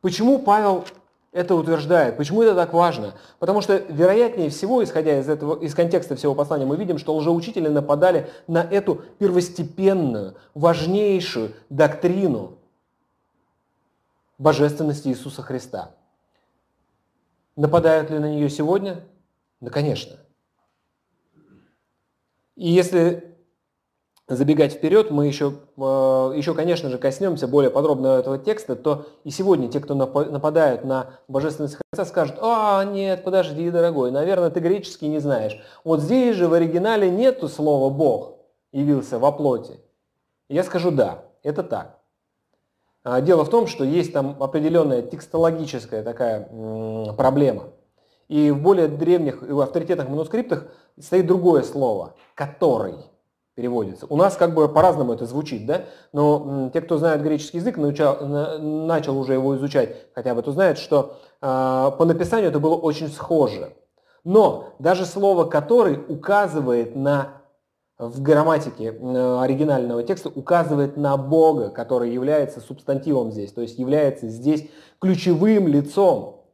Почему 0.00 0.38
Павел 0.38 0.86
это 1.32 1.54
утверждает. 1.54 2.18
Почему 2.18 2.42
это 2.42 2.54
так 2.54 2.74
важно? 2.74 3.14
Потому 3.38 3.62
что, 3.62 3.76
вероятнее 3.76 4.50
всего, 4.50 4.84
исходя 4.84 5.18
из, 5.18 5.28
этого, 5.28 5.58
из 5.58 5.74
контекста 5.74 6.14
всего 6.14 6.34
послания, 6.34 6.66
мы 6.66 6.76
видим, 6.76 6.98
что 6.98 7.16
лжеучители 7.16 7.68
нападали 7.68 8.30
на 8.46 8.62
эту 8.62 9.02
первостепенную, 9.18 10.36
важнейшую 10.54 11.54
доктрину 11.70 12.58
божественности 14.36 15.08
Иисуса 15.08 15.42
Христа. 15.42 15.94
Нападают 17.56 18.10
ли 18.10 18.18
на 18.18 18.30
нее 18.30 18.50
сегодня? 18.50 19.00
Да, 19.60 19.70
конечно. 19.70 20.16
И 22.56 22.68
если 22.68 23.31
забегать 24.28 24.72
вперед, 24.72 25.10
мы 25.10 25.26
еще, 25.26 25.54
э, 25.76 25.80
еще, 26.36 26.54
конечно 26.54 26.88
же, 26.88 26.98
коснемся 26.98 27.48
более 27.48 27.70
подробно 27.70 28.18
этого 28.18 28.38
текста, 28.38 28.76
то 28.76 29.06
и 29.24 29.30
сегодня 29.30 29.68
те, 29.68 29.80
кто 29.80 29.94
нападают 29.94 30.84
на 30.84 31.10
божественность 31.28 31.76
Христа, 31.76 32.04
скажут, 32.08 32.36
а, 32.40 32.84
нет, 32.84 33.24
подожди, 33.24 33.70
дорогой, 33.70 34.10
наверное, 34.10 34.50
ты 34.50 34.60
греческий 34.60 35.08
не 35.08 35.18
знаешь. 35.18 35.60
Вот 35.84 36.00
здесь 36.00 36.36
же 36.36 36.48
в 36.48 36.54
оригинале 36.54 37.10
нету 37.10 37.48
слова 37.48 37.90
«Бог» 37.90 38.36
явился 38.72 39.18
во 39.18 39.32
плоти. 39.32 39.80
Я 40.48 40.64
скажу, 40.64 40.90
да, 40.90 41.24
это 41.42 41.62
так. 41.62 41.98
А, 43.04 43.20
дело 43.20 43.44
в 43.44 43.50
том, 43.50 43.66
что 43.66 43.84
есть 43.84 44.12
там 44.12 44.36
определенная 44.40 45.02
текстологическая 45.02 46.02
такая 46.02 46.48
проблема. 47.16 47.70
И 48.28 48.50
в 48.50 48.62
более 48.62 48.88
древних 48.88 49.42
авторитетных 49.42 50.08
манускриптах 50.08 50.68
стоит 50.98 51.26
другое 51.26 51.62
слово 51.62 52.14
«который» 52.34 53.11
переводится. 53.54 54.06
У 54.08 54.16
нас 54.16 54.36
как 54.36 54.54
бы 54.54 54.68
по-разному 54.68 55.12
это 55.12 55.26
звучит, 55.26 55.66
да? 55.66 55.82
Но 56.12 56.70
те, 56.72 56.80
кто 56.80 56.98
знает 56.98 57.22
греческий 57.22 57.58
язык, 57.58 57.76
научал, 57.76 58.18
начал 58.58 59.18
уже 59.18 59.34
его 59.34 59.56
изучать 59.56 59.96
хотя 60.14 60.34
бы, 60.34 60.42
то 60.42 60.52
знают, 60.52 60.78
что 60.78 61.16
э, 61.40 61.90
по 61.98 62.04
написанию 62.04 62.48
это 62.48 62.60
было 62.60 62.76
очень 62.76 63.08
схоже. 63.08 63.74
Но 64.24 64.74
даже 64.78 65.04
слово 65.04 65.44
«который» 65.44 65.98
указывает 66.08 66.96
на 66.96 67.42
в 67.98 68.20
грамматике 68.20 68.90
оригинального 68.90 70.02
текста 70.02 70.28
указывает 70.28 70.96
на 70.96 71.16
Бога, 71.16 71.68
который 71.68 72.12
является 72.12 72.60
субстантивом 72.60 73.30
здесь, 73.30 73.52
то 73.52 73.60
есть 73.60 73.78
является 73.78 74.28
здесь 74.28 74.68
ключевым 75.00 75.68
лицом, 75.68 76.44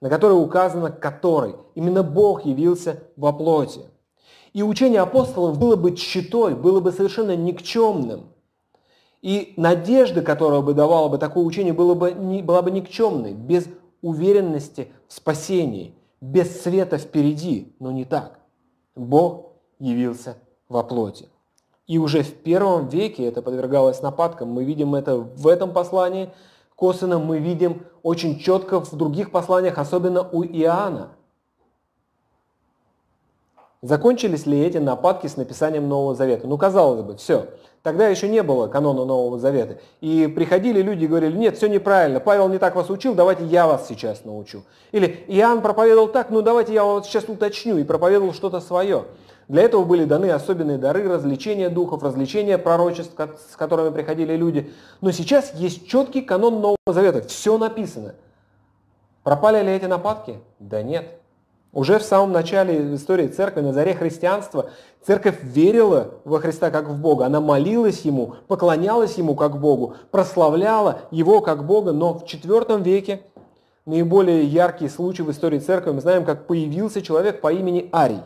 на 0.00 0.08
который 0.08 0.32
указано 0.32 0.90
«который». 0.90 1.56
Именно 1.74 2.02
Бог 2.02 2.46
явился 2.46 3.02
во 3.16 3.32
плоти. 3.32 3.80
И 4.56 4.62
учение 4.62 5.02
апостолов 5.02 5.58
было 5.58 5.76
бы 5.76 5.94
читой, 5.94 6.54
было 6.54 6.80
бы 6.80 6.90
совершенно 6.90 7.36
никчемным. 7.36 8.28
И 9.20 9.52
надежда, 9.58 10.22
которая 10.22 10.62
бы 10.62 10.72
давала 10.72 11.10
бы 11.10 11.18
такое 11.18 11.44
учение, 11.44 11.74
было 11.74 11.92
бы, 11.92 12.12
не, 12.12 12.40
была 12.40 12.62
бы 12.62 12.70
никчемной, 12.70 13.34
без 13.34 13.66
уверенности 14.00 14.88
в 15.08 15.12
спасении, 15.12 15.94
без 16.22 16.62
света 16.62 16.96
впереди. 16.96 17.76
Но 17.80 17.92
не 17.92 18.06
так. 18.06 18.38
Бог 18.94 19.48
явился 19.78 20.38
во 20.70 20.82
плоти. 20.82 21.28
И 21.86 21.98
уже 21.98 22.22
в 22.22 22.32
первом 22.32 22.88
веке 22.88 23.26
это 23.26 23.42
подвергалось 23.42 24.00
нападкам. 24.00 24.48
Мы 24.48 24.64
видим 24.64 24.94
это 24.94 25.16
в 25.16 25.48
этом 25.48 25.74
послании, 25.74 26.30
косвенно 26.76 27.18
мы 27.18 27.40
видим 27.40 27.82
очень 28.02 28.38
четко 28.38 28.80
в 28.80 28.96
других 28.96 29.32
посланиях, 29.32 29.76
особенно 29.76 30.26
у 30.26 30.42
Иоанна. 30.42 31.10
Закончились 33.86 34.46
ли 34.46 34.60
эти 34.60 34.78
нападки 34.78 35.28
с 35.28 35.36
написанием 35.36 35.88
Нового 35.88 36.16
Завета? 36.16 36.48
Ну, 36.48 36.58
казалось 36.58 37.02
бы, 37.02 37.16
все. 37.16 37.46
Тогда 37.84 38.08
еще 38.08 38.28
не 38.28 38.42
было 38.42 38.66
канона 38.66 39.04
Нового 39.04 39.38
Завета. 39.38 39.78
И 40.00 40.26
приходили 40.26 40.82
люди 40.82 41.04
и 41.04 41.06
говорили, 41.06 41.36
нет, 41.36 41.56
все 41.56 41.68
неправильно, 41.68 42.18
Павел 42.18 42.48
не 42.48 42.58
так 42.58 42.74
вас 42.74 42.90
учил, 42.90 43.14
давайте 43.14 43.44
я 43.44 43.68
вас 43.68 43.86
сейчас 43.86 44.24
научу. 44.24 44.64
Или 44.90 45.24
Иоанн 45.28 45.62
проповедовал 45.62 46.08
так, 46.08 46.30
ну 46.30 46.42
давайте 46.42 46.74
я 46.74 46.82
вас 46.82 47.06
сейчас 47.06 47.28
уточню, 47.28 47.78
и 47.78 47.84
проповедовал 47.84 48.32
что-то 48.32 48.60
свое. 48.60 49.04
Для 49.46 49.62
этого 49.62 49.84
были 49.84 50.04
даны 50.04 50.32
особенные 50.32 50.78
дары, 50.78 51.08
развлечения 51.08 51.70
духов, 51.70 52.02
развлечения 52.02 52.58
пророчеств, 52.58 53.14
с 53.52 53.54
которыми 53.54 53.90
приходили 53.90 54.34
люди. 54.34 54.72
Но 55.00 55.12
сейчас 55.12 55.54
есть 55.54 55.86
четкий 55.86 56.22
канон 56.22 56.54
Нового 56.54 56.76
Завета, 56.88 57.22
все 57.28 57.56
написано. 57.56 58.16
Пропали 59.22 59.62
ли 59.62 59.70
эти 59.70 59.84
нападки? 59.84 60.40
Да 60.58 60.82
нет. 60.82 61.15
Уже 61.76 61.98
в 61.98 62.04
самом 62.04 62.32
начале 62.32 62.94
истории 62.94 63.28
церкви, 63.28 63.60
на 63.60 63.74
заре 63.74 63.92
христианства, 63.92 64.70
церковь 65.06 65.36
верила 65.42 66.14
во 66.24 66.38
Христа 66.38 66.70
как 66.70 66.88
в 66.88 66.98
Бога. 66.98 67.26
Она 67.26 67.42
молилась 67.42 68.00
Ему, 68.00 68.36
поклонялась 68.48 69.18
Ему 69.18 69.34
как 69.34 69.60
Богу, 69.60 69.94
прославляла 70.10 71.00
Его 71.10 71.42
как 71.42 71.66
Бога. 71.66 71.92
Но 71.92 72.14
в 72.14 72.24
IV 72.24 72.82
веке 72.82 73.20
наиболее 73.84 74.42
яркий 74.44 74.88
случай 74.88 75.22
в 75.22 75.30
истории 75.30 75.58
церкви 75.58 75.90
мы 75.90 76.00
знаем, 76.00 76.24
как 76.24 76.46
появился 76.46 77.02
человек 77.02 77.42
по 77.42 77.52
имени 77.52 77.90
Арий. 77.92 78.22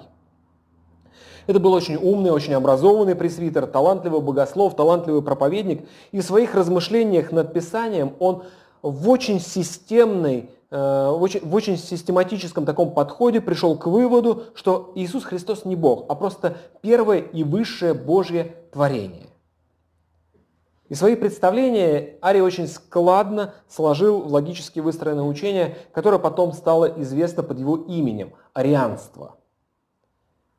Это 1.48 1.58
был 1.58 1.72
очень 1.72 1.96
умный, 1.96 2.30
очень 2.30 2.54
образованный 2.54 3.16
пресвитер, 3.16 3.66
талантливый 3.66 4.20
богослов, 4.20 4.76
талантливый 4.76 5.22
проповедник. 5.22 5.88
И 6.12 6.20
в 6.20 6.22
своих 6.22 6.54
размышлениях 6.54 7.32
над 7.32 7.52
Писанием 7.52 8.12
он 8.20 8.44
в 8.80 9.08
очень 9.08 9.40
системной 9.40 10.50
в 10.70 11.18
очень, 11.20 11.40
в 11.40 11.52
очень 11.54 11.76
систематическом 11.76 12.64
таком 12.64 12.94
подходе 12.94 13.40
пришел 13.40 13.76
к 13.76 13.86
выводу, 13.86 14.44
что 14.54 14.92
Иисус 14.94 15.24
Христос 15.24 15.64
не 15.64 15.74
Бог, 15.74 16.06
а 16.08 16.14
просто 16.14 16.58
первое 16.80 17.18
и 17.18 17.42
высшее 17.42 17.92
Божье 17.92 18.54
творение. 18.72 19.26
И 20.88 20.94
свои 20.94 21.14
представления 21.14 22.18
Арий 22.20 22.40
очень 22.40 22.66
складно 22.66 23.54
сложил 23.68 24.22
в 24.22 24.32
логически 24.32 24.80
выстроенное 24.80 25.24
учение, 25.24 25.76
которое 25.92 26.18
потом 26.18 26.52
стало 26.52 26.86
известно 27.00 27.42
под 27.42 27.58
его 27.58 27.76
именем– 27.76 28.32
арианство. 28.54 29.36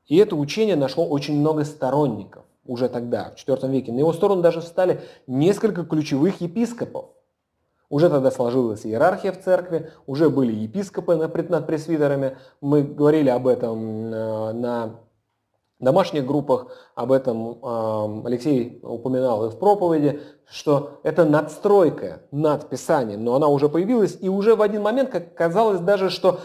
И 0.07 0.17
это 0.17 0.35
учение 0.35 0.75
нашло 0.75 1.05
очень 1.05 1.39
много 1.39 1.63
сторонников 1.65 2.43
уже 2.65 2.89
тогда, 2.89 3.33
в 3.35 3.47
IV 3.47 3.69
веке. 3.69 3.91
На 3.91 3.99
его 3.99 4.13
сторону 4.13 4.41
даже 4.41 4.61
встали 4.61 5.01
несколько 5.27 5.83
ключевых 5.85 6.41
епископов– 6.41 7.05
уже 7.91 8.09
тогда 8.09 8.31
сложилась 8.31 8.85
иерархия 8.85 9.33
в 9.33 9.43
церкви, 9.43 9.91
уже 10.07 10.29
были 10.29 10.53
епископы 10.53 11.15
над 11.15 11.67
пресвитерами. 11.67 12.37
Мы 12.61 12.83
говорили 12.83 13.29
об 13.29 13.47
этом 13.47 14.13
э, 14.13 14.51
на 14.53 14.95
домашних 15.77 16.25
группах, 16.25 16.67
об 16.95 17.11
этом 17.11 17.59
э, 17.61 18.27
Алексей 18.27 18.79
упоминал 18.81 19.45
и 19.45 19.49
в 19.49 19.59
проповеди, 19.59 20.21
что 20.49 21.01
это 21.03 21.25
надстройка 21.25 22.21
над 22.31 22.69
Писанием, 22.69 23.25
но 23.25 23.35
она 23.35 23.47
уже 23.47 23.67
появилась, 23.67 24.17
и 24.21 24.29
уже 24.29 24.55
в 24.55 24.61
один 24.61 24.83
момент, 24.83 25.09
как 25.09 25.35
казалось 25.35 25.81
даже, 25.81 26.09
что 26.09 26.39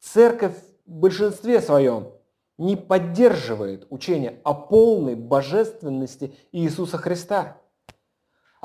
церковь 0.00 0.56
в 0.86 0.92
большинстве 0.92 1.60
своем 1.60 2.08
не 2.56 2.76
поддерживает 2.76 3.86
учение 3.90 4.40
о 4.44 4.54
полной 4.54 5.14
божественности 5.14 6.34
Иисуса 6.52 6.96
Христа. 6.96 7.58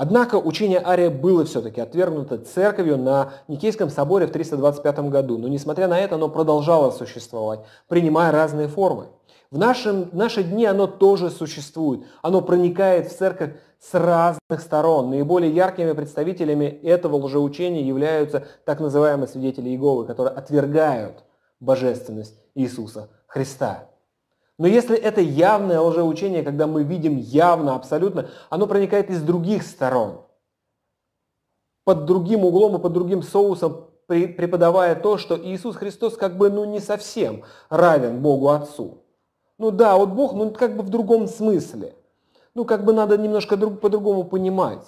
Однако 0.02 0.36
учение 0.36 0.82
Ария 0.82 1.10
было 1.10 1.44
все-таки 1.44 1.82
отвергнуто 1.82 2.38
церковью 2.38 2.98
на 2.98 3.34
Никейском 3.50 3.90
соборе 3.90 4.28
в 4.28 4.32
325 4.32 5.00
году, 5.10 5.38
но 5.38 5.50
несмотря 5.50 5.90
на 5.90 6.00
это 6.00 6.16
оно 6.16 6.30
продолжало 6.30 6.92
существовать, 6.92 7.60
принимая 7.90 8.32
разные 8.32 8.70
формы. 8.70 9.08
В, 9.52 9.58
нашем, 9.58 10.08
наши 10.14 10.42
дни 10.42 10.66
оно 10.66 10.88
тоже 10.88 11.30
существует, 11.30 12.06
оно 12.22 12.40
проникает 12.42 13.12
в 13.12 13.18
церковь 13.18 13.56
с 13.78 13.94
разных 13.94 14.62
сторон. 14.62 15.10
Наиболее 15.10 15.54
яркими 15.54 15.92
представителями 15.92 16.64
этого 16.64 17.18
лжеучения 17.18 17.84
являются 17.84 18.48
так 18.64 18.80
называемые 18.80 19.28
свидетели 19.28 19.68
Иеговы, 19.68 20.06
которые 20.06 20.34
отвергают 20.34 21.26
божественность 21.60 22.36
Иисуса 22.56 23.10
Христа. 23.28 23.89
Но 24.60 24.68
если 24.68 24.98
это 24.98 25.22
явное 25.22 25.80
лжеучение, 25.80 26.44
когда 26.44 26.68
мы 26.68 26.84
видим 26.84 27.18
явно, 27.18 27.76
абсолютно, 27.76 28.30
оно 28.50 28.68
проникает 28.68 29.10
из 29.10 29.22
других 29.22 29.64
сторон. 29.64 30.26
Под 31.86 32.04
другим 32.04 32.44
углом 32.44 32.76
и 32.76 32.80
под 32.80 32.92
другим 32.92 33.24
соусом, 33.24 33.88
преподавая 34.08 34.96
то, 34.96 35.18
что 35.18 35.40
Иисус 35.42 35.78
Христос 35.78 36.18
как 36.18 36.38
бы 36.38 36.50
ну 36.50 36.66
не 36.66 36.82
совсем 36.82 37.44
равен 37.70 38.22
Богу 38.22 38.50
Отцу. 38.50 38.98
Ну 39.58 39.72
да, 39.72 39.96
вот 39.96 40.10
Бог, 40.10 40.34
ну 40.34 40.52
как 40.52 40.76
бы 40.76 40.84
в 40.84 40.90
другом 40.90 41.28
смысле. 41.28 41.96
Ну 42.54 42.66
как 42.66 42.84
бы 42.84 42.92
надо 42.92 43.18
немножко 43.18 43.56
друг, 43.56 43.80
по-другому 43.80 44.26
понимать. 44.26 44.84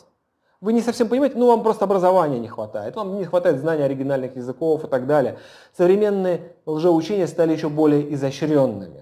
Вы 0.59 0.73
не 0.73 0.81
совсем 0.81 1.07
понимаете, 1.07 1.37
ну 1.37 1.47
вам 1.47 1.63
просто 1.63 1.85
образования 1.85 2.39
не 2.39 2.49
хватает, 2.49 2.97
вам 2.97 3.17
не 3.17 3.23
хватает 3.23 3.61
знания 3.61 3.85
оригинальных 3.85 4.35
языков 4.35 4.83
и 4.83 4.87
так 4.87 5.07
далее. 5.07 5.39
Современные 5.77 6.55
лжеучения 6.65 7.25
стали 7.25 7.53
еще 7.53 7.69
более 7.69 8.13
изощренными. 8.13 9.00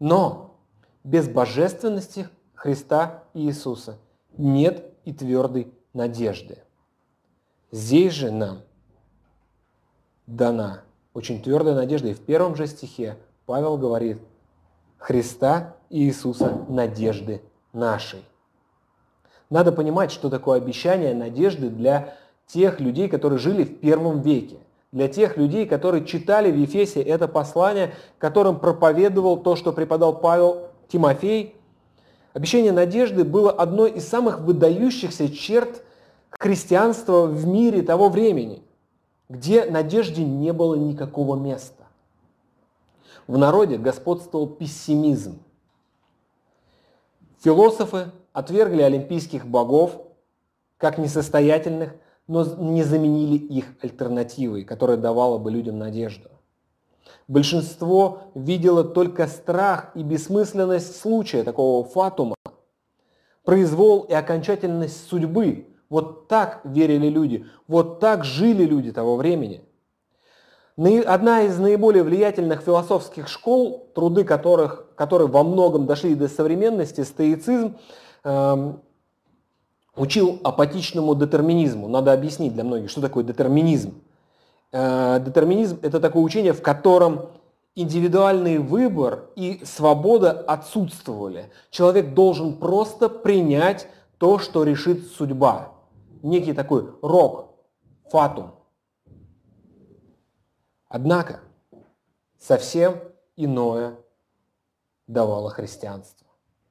Но 0.00 0.56
без 1.04 1.28
божественности 1.28 2.28
Христа 2.54 3.24
и 3.34 3.42
Иисуса 3.42 3.98
нет 4.36 4.84
и 5.04 5.12
твердой 5.12 5.72
надежды. 5.92 6.58
Здесь 7.70 8.14
же 8.14 8.30
нам 8.30 8.62
дана 10.26 10.82
очень 11.14 11.42
твердая 11.42 11.74
надежда. 11.74 12.08
И 12.08 12.14
в 12.14 12.20
первом 12.20 12.56
же 12.56 12.66
стихе 12.66 13.16
Павел 13.46 13.76
говорит, 13.76 14.20
Христа 14.98 15.76
и 15.88 16.04
Иисуса 16.04 16.64
надежды 16.68 17.42
нашей. 17.72 18.24
Надо 19.48 19.72
понимать, 19.72 20.12
что 20.12 20.30
такое 20.30 20.58
обещание 20.58 21.14
надежды 21.14 21.68
для 21.68 22.16
тех 22.46 22.80
людей, 22.80 23.08
которые 23.08 23.38
жили 23.38 23.64
в 23.64 23.80
первом 23.80 24.22
веке 24.22 24.58
для 24.92 25.08
тех 25.08 25.36
людей, 25.36 25.66
которые 25.66 26.04
читали 26.04 26.50
в 26.50 26.56
Ефесе 26.56 27.00
это 27.00 27.28
послание, 27.28 27.94
которым 28.18 28.58
проповедовал 28.58 29.38
то, 29.38 29.54
что 29.56 29.72
преподал 29.72 30.18
Павел 30.18 30.68
Тимофей. 30.88 31.54
Обещание 32.32 32.72
надежды 32.72 33.24
было 33.24 33.50
одной 33.50 33.92
из 33.92 34.08
самых 34.08 34.40
выдающихся 34.40 35.28
черт 35.32 35.82
христианства 36.30 37.26
в 37.26 37.46
мире 37.46 37.82
того 37.82 38.08
времени, 38.08 38.62
где 39.28 39.64
надежде 39.64 40.24
не 40.24 40.52
было 40.52 40.74
никакого 40.74 41.36
места. 41.36 41.84
В 43.26 43.38
народе 43.38 43.78
господствовал 43.78 44.48
пессимизм. 44.48 45.40
Философы 47.42 48.10
отвергли 48.32 48.82
олимпийских 48.82 49.46
богов 49.46 49.92
как 50.78 50.98
несостоятельных– 50.98 51.94
но 52.30 52.44
не 52.44 52.84
заменили 52.84 53.36
их 53.36 53.64
альтернативой, 53.82 54.62
которая 54.62 54.96
давала 54.96 55.36
бы 55.38 55.50
людям 55.50 55.78
надежду. 55.78 56.28
Большинство 57.26 58.20
видело 58.36 58.84
только 58.84 59.26
страх 59.26 59.90
и 59.96 60.04
бессмысленность 60.04 61.00
случая, 61.00 61.42
такого 61.42 61.84
фатума, 61.84 62.36
произвол 63.44 64.02
и 64.02 64.12
окончательность 64.12 65.08
судьбы. 65.08 65.66
Вот 65.88 66.28
так 66.28 66.60
верили 66.62 67.08
люди, 67.08 67.46
вот 67.66 67.98
так 67.98 68.24
жили 68.24 68.64
люди 68.64 68.92
того 68.92 69.16
времени. 69.16 69.62
Одна 70.76 71.42
из 71.42 71.58
наиболее 71.58 72.04
влиятельных 72.04 72.60
философских 72.60 73.26
школ, 73.26 73.90
труды 73.92 74.22
которых, 74.22 74.86
которые 74.94 75.26
во 75.26 75.42
многом 75.42 75.86
дошли 75.86 76.14
до 76.14 76.28
современности, 76.28 77.00
стоицизм, 77.00 77.76
эм, 78.22 78.82
учил 79.96 80.40
апатичному 80.44 81.14
детерминизму. 81.14 81.88
Надо 81.88 82.12
объяснить 82.12 82.54
для 82.54 82.64
многих, 82.64 82.90
что 82.90 83.00
такое 83.00 83.24
детерминизм. 83.24 84.02
Э, 84.72 85.20
детерминизм– 85.20 85.78
это 85.82 86.00
такое 86.00 86.22
учение, 86.22 86.52
в 86.52 86.62
котором 86.62 87.30
индивидуальный 87.74 88.58
выбор 88.58 89.30
и 89.36 89.62
свобода 89.64 90.30
отсутствовали. 90.30 91.50
Человек 91.70 92.14
должен 92.14 92.56
просто 92.56 93.08
принять 93.08 93.88
то, 94.18 94.38
что 94.38 94.64
решит 94.64 95.06
судьба. 95.12 95.72
Некий 96.22 96.52
такой 96.52 96.92
рок, 97.02 97.54
фатум. 98.10 98.54
Однако 100.88 101.40
совсем 102.38 102.98
иное 103.36 103.96
давало 105.06 105.50
христианство 105.50 106.29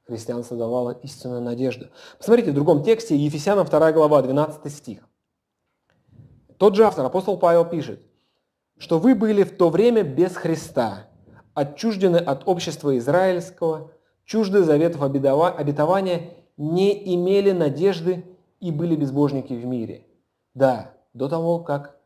христианство 0.10 0.58
давало 0.58 0.92
истинную 1.04 1.42
надежду. 1.42 1.88
Посмотрите 2.18 2.52
в 2.52 2.56
другом 2.56 2.84
тексте, 2.84 3.16
Ефесянам 3.16 3.66
2 3.66 3.92
глава, 3.94 4.22
12 4.22 4.74
стих. 4.74 5.08
Тот 6.58 6.76
же 6.76 6.84
автор, 6.84 7.06
апостол 7.06 7.38
Павел 7.38 7.64
пишет, 7.64 8.02
что 8.78 9.00
вы 9.00 9.16
были 9.16 9.44
в 9.44 9.56
то 9.56 9.70
время 9.70 10.04
без 10.04 10.36
Христа, 10.36 11.08
отчуждены 11.54 12.18
от 12.18 12.48
общества 12.48 12.98
израильского, 12.98 13.92
чужды 14.26 14.64
заветов 14.64 15.04
обетования, 15.04 16.32
не 16.58 17.16
имели 17.16 17.52
надежды 17.52 18.26
и 18.60 18.72
были 18.72 18.96
безбожники 18.96 19.54
в 19.54 19.66
мире. 19.66 20.06
Да, 20.54 20.94
до 21.14 21.30
того, 21.30 21.60
как 21.60 21.98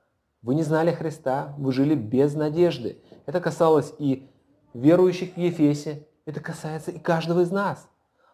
вы 0.41 0.55
не 0.55 0.63
знали 0.63 0.91
Христа, 0.91 1.55
вы 1.57 1.71
жили 1.71 1.95
без 1.95 2.35
надежды. 2.35 3.01
Это 3.25 3.39
касалось 3.39 3.93
и 3.97 4.29
верующих 4.73 5.35
в 5.35 5.37
Ефесе, 5.37 6.07
это 6.25 6.39
касается 6.39 6.91
и 6.91 6.99
каждого 6.99 7.41
из 7.41 7.51
нас. 7.51 7.87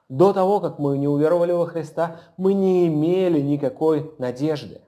До 0.10 0.34
того, 0.34 0.60
как 0.60 0.80
мы 0.80 0.98
не 0.98 1.08
уверовали 1.08 1.52
во 1.52 1.68
Христа, 1.68 2.20
мы 2.36 2.54
не 2.54 2.88
имели 2.88 3.40
никакой 3.42 4.12
надежды. 4.18 4.82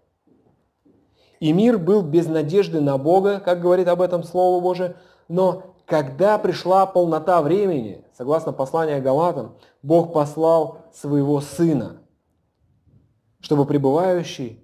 И 1.39 1.53
мир 1.53 1.77
был 1.77 2.01
без 2.01 2.27
надежды 2.27 2.81
на 2.81 2.97
Бога, 2.97 3.39
как 3.39 3.61
говорит 3.61 3.87
об 3.87 4.01
этом 4.01 4.23
Слово 4.23 4.61
Божие, 4.61 4.95
но 5.27 5.75
когда 5.85 6.37
пришла 6.37 6.85
полнота 6.85 7.41
времени, 7.41 8.03
согласно 8.13 8.51
посланию 8.51 9.01
Галатам, 9.01 9.55
Бог 9.83 10.13
послал 10.13 10.85
своего 10.93 11.39
Сына, 11.41 12.01
чтобы 13.39 13.65
пребывающий 13.65 14.63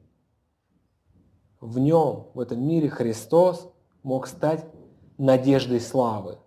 в 1.60 1.80
нем, 1.80 2.28
в 2.34 2.40
этом 2.40 2.66
мире 2.66 2.90
Христос, 2.90 3.72
мог 4.04 4.28
стать 4.28 4.66
надеждой 5.18 5.82
славы. 5.82 6.38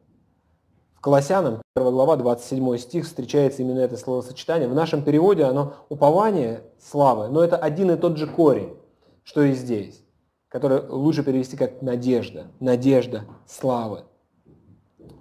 В 1.01 1.03
Колоссянам, 1.03 1.63
1 1.77 1.93
глава, 1.93 2.17
27 2.17 2.77
стих, 2.77 3.07
встречается 3.07 3.63
именно 3.63 3.79
это 3.79 3.97
словосочетание. 3.97 4.69
В 4.69 4.75
нашем 4.75 5.03
переводе 5.03 5.45
оно 5.45 5.73
упование 5.89 6.63
славы, 6.79 7.29
но 7.29 7.43
это 7.43 7.57
один 7.57 7.91
и 7.91 7.97
тот 7.97 8.19
же 8.19 8.27
корень, 8.27 8.77
что 9.25 9.41
и 9.41 9.55
здесь, 9.55 10.05
который 10.51 10.87
лучше 10.87 11.23
перевести 11.23 11.57
как 11.57 11.81
надежда, 11.81 12.49
надежда 12.61 13.25
славы. 13.47 14.03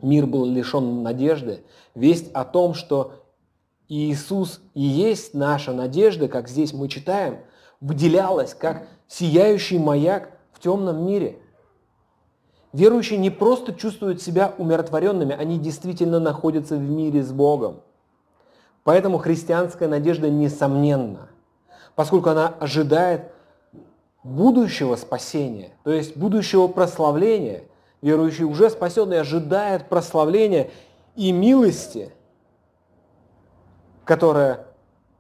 Мир 0.02 0.26
был 0.26 0.44
лишен 0.44 1.02
надежды. 1.02 1.64
Весть 1.96 2.30
о 2.34 2.44
том, 2.44 2.74
что 2.74 3.14
Иисус 3.88 4.60
и 4.74 4.82
есть 4.82 5.34
наша 5.34 5.72
надежда, 5.72 6.28
как 6.28 6.50
здесь 6.50 6.74
мы 6.74 6.90
читаем, 6.90 7.38
выделялась 7.80 8.54
как 8.54 8.86
сияющий 9.08 9.80
маяк 9.80 10.38
в 10.52 10.60
темном 10.60 11.06
мире– 11.06 11.40
Верующие 12.72 13.18
не 13.18 13.32
просто 13.32 13.74
чувствуют 13.74 14.22
себя 14.22 14.54
умиротворенными, 14.58 15.36
они 15.36 15.58
действительно 15.58 16.20
находятся 16.20 16.76
в 16.76 16.82
мире 16.82 17.24
с 17.24 17.32
Богом. 17.32 17.82
Поэтому 18.84 19.18
христианская 19.18 19.88
надежда 19.88 20.30
несомненна, 20.30 21.30
поскольку 21.96 22.30
она 22.30 22.48
ожидает 22.60 23.32
будущего 24.24 24.96
спасения, 24.96 25.72
то 25.84 25.92
есть 25.92 26.16
будущего 26.16 26.68
прославления. 26.68 27.64
Верующий 28.02 28.46
уже 28.46 28.70
спасенный 28.70 29.20
ожидает 29.20 29.90
прославления 29.90 30.70
и 31.18 31.34
милости, 31.34 32.14
которая 34.06 34.68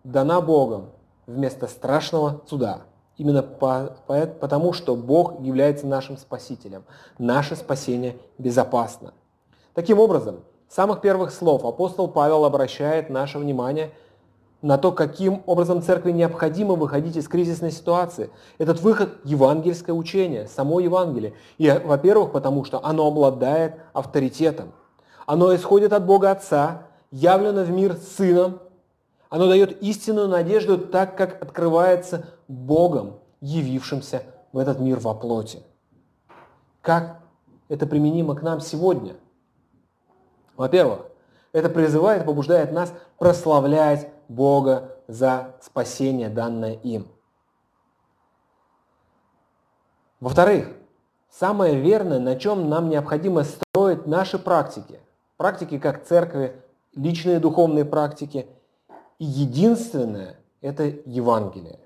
дана 0.05 0.39
Богом 0.39 0.91
вместо 1.27 1.67
страшного 1.67 2.41
суда. 2.47 2.83
Именно 3.19 3.43
по, 3.43 3.97
по, 4.07 4.25
потому, 4.27 4.71
что 4.71 4.95
Бог 4.95 5.41
является 5.41 5.85
нашим 5.85 6.17
Спасителем. 6.17 6.85
Наше 7.17 7.57
спасение 7.57 8.15
безопасно. 8.37 9.13
Таким 9.73 9.99
образом, 9.99 10.39
с 10.69 10.75
самых 10.75 11.01
первых 11.01 11.31
слов 11.31 11.65
апостол 11.65 12.07
Павел 12.07 12.45
обращает 12.45 13.09
наше 13.09 13.37
внимание 13.37 13.91
на 14.61 14.77
то, 14.77 14.93
каким 14.93 15.43
образом 15.47 15.81
церкви 15.81 16.11
необходимо 16.11 16.75
выходить 16.75 17.17
из 17.17 17.27
кризисной 17.27 17.71
ситуации. 17.71 18.29
Этот 18.57 18.79
выход– 18.79 19.09
евангельское 19.25 19.93
учение, 19.93 20.47
само 20.47 20.79
Евангелие. 20.79 21.33
И, 21.57 21.69
во-первых, 21.69 22.31
потому 22.31 22.63
что 22.63 22.79
оно 22.85 23.05
обладает 23.05 23.75
авторитетом. 23.91 24.71
Оно 25.25 25.53
исходит 25.53 25.91
от 25.91 26.05
Бога 26.05 26.31
Отца, 26.31 26.83
явлено 27.11 27.63
в 27.63 27.69
мир 27.69 27.97
Сыном, 27.97 28.59
Оно 29.29 29.47
дает 29.47 29.83
истинную 29.83 30.29
надежду 30.29 30.77
так, 30.77 31.17
как 31.17 31.41
открывается 31.43 32.25
Богом, 32.49 33.19
явившимся 33.39 34.23
в 34.51 34.57
этот 34.57 34.79
мир 34.79 34.99
во 34.99 35.13
плоти. 35.13 35.63
Как 36.81 37.21
это 37.69 37.85
применимо 37.85 38.35
к 38.35 38.41
нам 38.41 38.59
сегодня? 38.59 39.15
Во-первых, 40.57 41.05
это 41.53 41.69
призывает, 41.69 42.25
побуждает 42.25 42.71
нас 42.71 42.91
прославлять 43.17 44.11
Бога 44.27 44.97
за 45.07 45.55
спасение, 45.61 46.29
данное 46.29 46.73
им. 46.73 47.07
Во-вторых, 50.19 50.69
самое 51.29 51.79
верное, 51.79 52.19
на 52.19 52.35
чем 52.35 52.67
нам 52.67 52.89
необходимо 52.89 53.43
строить 53.43 54.07
наши 54.07 54.39
практики, 54.39 54.99
практики 55.37 55.77
как 55.77 56.03
церкви, 56.03 56.61
личные 56.95 57.39
духовные 57.39 57.85
практики, 57.85 58.47
и 59.19 59.25
единственное– 59.25 60.39
это 60.61 60.83
Евангелие. 61.05 61.79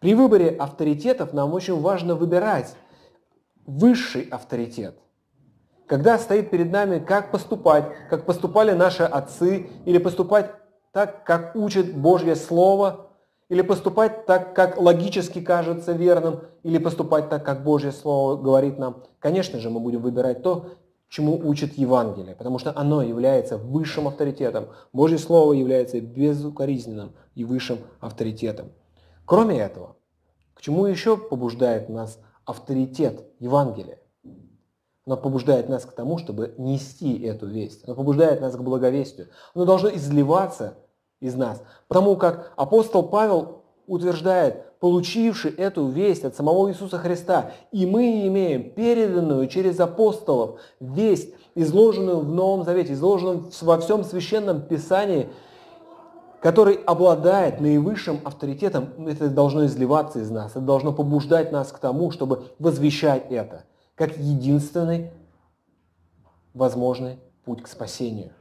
При 0.00 0.14
выборе 0.14 0.50
авторитетов 0.50 1.32
нам 1.32 1.52
очень 1.52 1.80
важно 1.80 2.14
выбирать 2.14 2.74
высший 3.66 4.22
авторитет. 4.30 4.96
Когда 5.86 6.18
стоит 6.18 6.50
перед 6.50 6.70
нами, 6.70 6.98
как 6.98 7.32
поступать, 7.32 7.84
как 8.08 8.24
поступали 8.24 8.72
наши 8.72 9.02
отцы, 9.02 9.68
или 9.84 9.98
поступать 9.98 10.52
так, 10.92 11.24
как 11.24 11.56
учит 11.56 11.96
Божье 11.96 12.36
Слово, 12.36 13.08
или 13.48 13.62
поступать 13.62 14.26
так, 14.26 14.54
как 14.54 14.80
логически 14.80 15.40
кажется 15.40 15.92
верным, 15.92 16.40
или 16.62 16.78
поступать 16.78 17.28
так, 17.28 17.44
как 17.44 17.64
Божье 17.64 17.90
Слово 17.90 18.36
говорит 18.40 18.78
нам. 18.78 19.02
Конечно 19.18 19.58
же, 19.58 19.70
мы 19.70 19.80
будем 19.80 20.00
выбирать 20.00 20.42
то, 20.42 20.66
чему 21.08 21.36
учит 21.36 21.76
Евангелие, 21.76 22.36
потому 22.36 22.58
что 22.60 22.72
оно 22.76 23.02
является 23.02 23.58
высшим 23.58 24.06
авторитетом. 24.06 24.66
Божье 24.92 25.18
Слово 25.18 25.54
является 25.54 26.00
безукоризненным 26.00 27.12
и 27.34 27.44
высшим 27.44 27.78
авторитетом. 27.98 28.70
Кроме 29.30 29.60
этого, 29.60 29.94
к 30.54 30.60
чему 30.60 30.86
еще 30.86 31.16
побуждает 31.16 31.88
нас 31.88 32.18
авторитет 32.44 33.22
Евангелия? 33.38 34.00
Оно 35.06 35.16
побуждает 35.16 35.68
нас 35.68 35.84
к 35.84 35.92
тому, 35.92 36.18
чтобы 36.18 36.56
нести 36.58 37.16
эту 37.22 37.46
весть. 37.46 37.84
Оно 37.84 37.94
побуждает 37.94 38.40
нас 38.40 38.56
к 38.56 38.60
благовестию. 38.60 39.28
Оно 39.54 39.66
должно 39.66 39.88
изливаться 39.90 40.78
из 41.20 41.36
нас. 41.36 41.62
Потому 41.86 42.16
как 42.16 42.52
апостол 42.56 43.04
Павел 43.04 43.62
утверждает, 43.86 44.76
получивший 44.80 45.52
эту 45.52 45.86
весть 45.86 46.24
от 46.24 46.34
самого 46.34 46.68
Иисуса 46.68 46.98
Христа, 46.98 47.52
и 47.70 47.86
мы 47.86 48.26
имеем 48.26 48.74
переданную 48.74 49.46
через 49.46 49.78
апостолов 49.78 50.58
весть, 50.80 51.32
изложенную 51.54 52.18
в 52.18 52.28
Новом 52.28 52.64
Завете, 52.64 52.94
изложенную 52.94 53.48
во 53.60 53.78
всем 53.78 54.02
священном 54.02 54.62
Писании, 54.62 55.28
который 56.40 56.74
обладает 56.74 57.60
наивысшим 57.60 58.20
авторитетом, 58.24 59.06
это 59.06 59.28
должно 59.28 59.66
изливаться 59.66 60.20
из 60.20 60.30
нас, 60.30 60.52
это 60.52 60.60
должно 60.60 60.92
побуждать 60.92 61.52
нас 61.52 61.70
к 61.70 61.78
тому, 61.78 62.10
чтобы 62.10 62.52
возвещать 62.58 63.30
это 63.30 63.64
как 63.94 64.16
единственный 64.16 65.10
возможный 66.54 67.18
путь 67.44 67.62
к 67.62 67.68
спасению. 67.68 68.32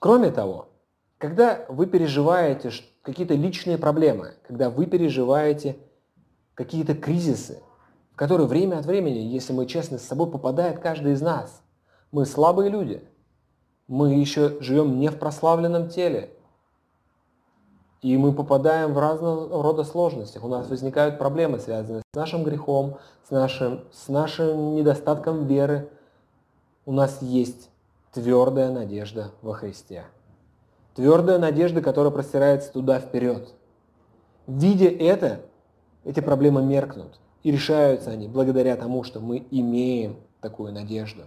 Кроме 0.00 0.32
того, 0.32 0.68
когда 1.18 1.64
вы 1.68 1.86
переживаете 1.86 2.72
какие-то 3.02 3.34
личные 3.34 3.78
проблемы, 3.78 4.34
когда 4.46 4.68
вы 4.68 4.86
переживаете 4.86 5.76
какие-то 6.54 6.94
кризисы, 6.94 7.62
которые 8.16 8.48
время 8.48 8.78
от 8.78 8.86
времени, 8.86 9.18
если 9.18 9.52
мы 9.52 9.66
честны 9.66 9.98
с 9.98 10.02
собой, 10.02 10.28
попадает 10.28 10.80
каждый 10.80 11.12
из 11.12 11.20
нас. 11.20 11.62
Мы 12.10 12.26
слабые 12.26 12.68
люди. 12.68 13.04
Мы 13.88 14.14
еще 14.14 14.60
живем 14.60 15.00
не 15.00 15.08
в 15.08 15.18
прославленном 15.18 15.88
теле. 15.88 16.30
И 18.02 18.16
мы 18.16 18.32
попадаем 18.32 18.92
в 18.92 18.98
разного 18.98 19.62
рода 19.62 19.82
сложностях. 19.82 20.44
У 20.44 20.48
нас 20.48 20.68
возникают 20.68 21.18
проблемы, 21.18 21.58
связанные 21.58 22.02
с 22.12 22.16
нашим 22.16 22.44
грехом, 22.44 22.98
с 23.26 23.30
нашим, 23.30 23.80
с 23.90 24.08
нашим 24.08 24.76
недостатком 24.76 25.46
веры. 25.46 25.88
У 26.86 26.92
нас 26.92 27.20
есть 27.22 27.70
твердая 28.12 28.70
надежда 28.70 29.32
во 29.42 29.54
Христе. 29.54 30.04
Твердая 30.94 31.38
надежда, 31.38 31.80
которая 31.80 32.12
простирается 32.12 32.72
туда 32.72 33.00
вперед. 33.00 33.48
Видя 34.46 34.88
это, 34.88 35.40
эти 36.04 36.20
проблемы 36.20 36.62
меркнут. 36.62 37.18
И 37.42 37.50
решаются 37.50 38.10
они 38.10 38.28
благодаря 38.28 38.76
тому, 38.76 39.02
что 39.02 39.20
мы 39.20 39.46
имеем 39.50 40.16
такую 40.40 40.72
надежду. 40.72 41.22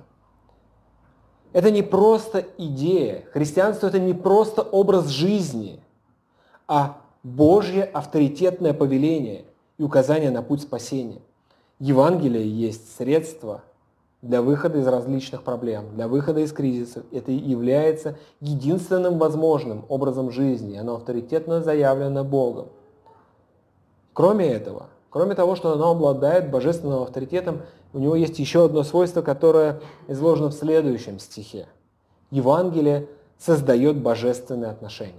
Это 1.53 1.69
не 1.69 1.81
просто 1.81 2.45
идея. 2.57 3.25
Христианство 3.33 3.87
это 3.87 3.99
не 3.99 4.13
просто 4.13 4.61
образ 4.61 5.07
жизни, 5.07 5.81
а 6.67 6.97
Божье 7.23 7.83
авторитетное 7.83 8.73
повеление 8.73 9.45
и 9.77 9.83
указание 9.83 10.31
на 10.31 10.41
путь 10.41 10.61
спасения. 10.61 11.21
Евангелие 11.79 12.47
есть 12.47 12.95
средство 12.95 13.63
для 14.21 14.41
выхода 14.41 14.79
из 14.79 14.87
различных 14.87 15.43
проблем, 15.43 15.95
для 15.95 16.07
выхода 16.07 16.41
из 16.41 16.53
кризисов. 16.53 17.03
Это 17.11 17.31
является 17.31 18.17
единственным 18.39 19.17
возможным 19.17 19.85
образом 19.89 20.31
жизни. 20.31 20.77
Оно 20.77 20.95
авторитетно 20.95 21.61
заявлено 21.61 22.23
Богом. 22.23 22.69
Кроме 24.13 24.47
этого, 24.47 24.87
кроме 25.11 25.35
того, 25.35 25.55
что 25.55 25.73
оно 25.73 25.91
обладает 25.91 26.49
божественным 26.49 27.03
авторитетом, 27.03 27.61
у 27.93 27.99
него 27.99 28.15
есть 28.15 28.39
еще 28.39 28.65
одно 28.65 28.81
свойство, 28.81 29.21
которое 29.21 29.81
изложено 30.07 30.49
в 30.49 30.53
следующем 30.53 31.19
стихе. 31.19 31.67
Евангелие 32.31 33.07
создает 33.37 34.01
божественные 34.01 34.71
отношения. 34.71 35.13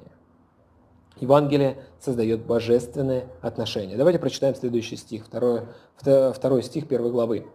Евангелие 1.20 1.76
создает 2.00 2.44
божественные 2.46 3.28
отношения. 3.42 3.96
Давайте 3.96 4.18
прочитаем 4.18 4.56
следующий 4.56 4.96
стих, 4.96 5.26
второй, 5.26 5.62
второй 5.96 6.62
стих 6.62 6.88
первой 6.88 7.12
главы. 7.12 7.46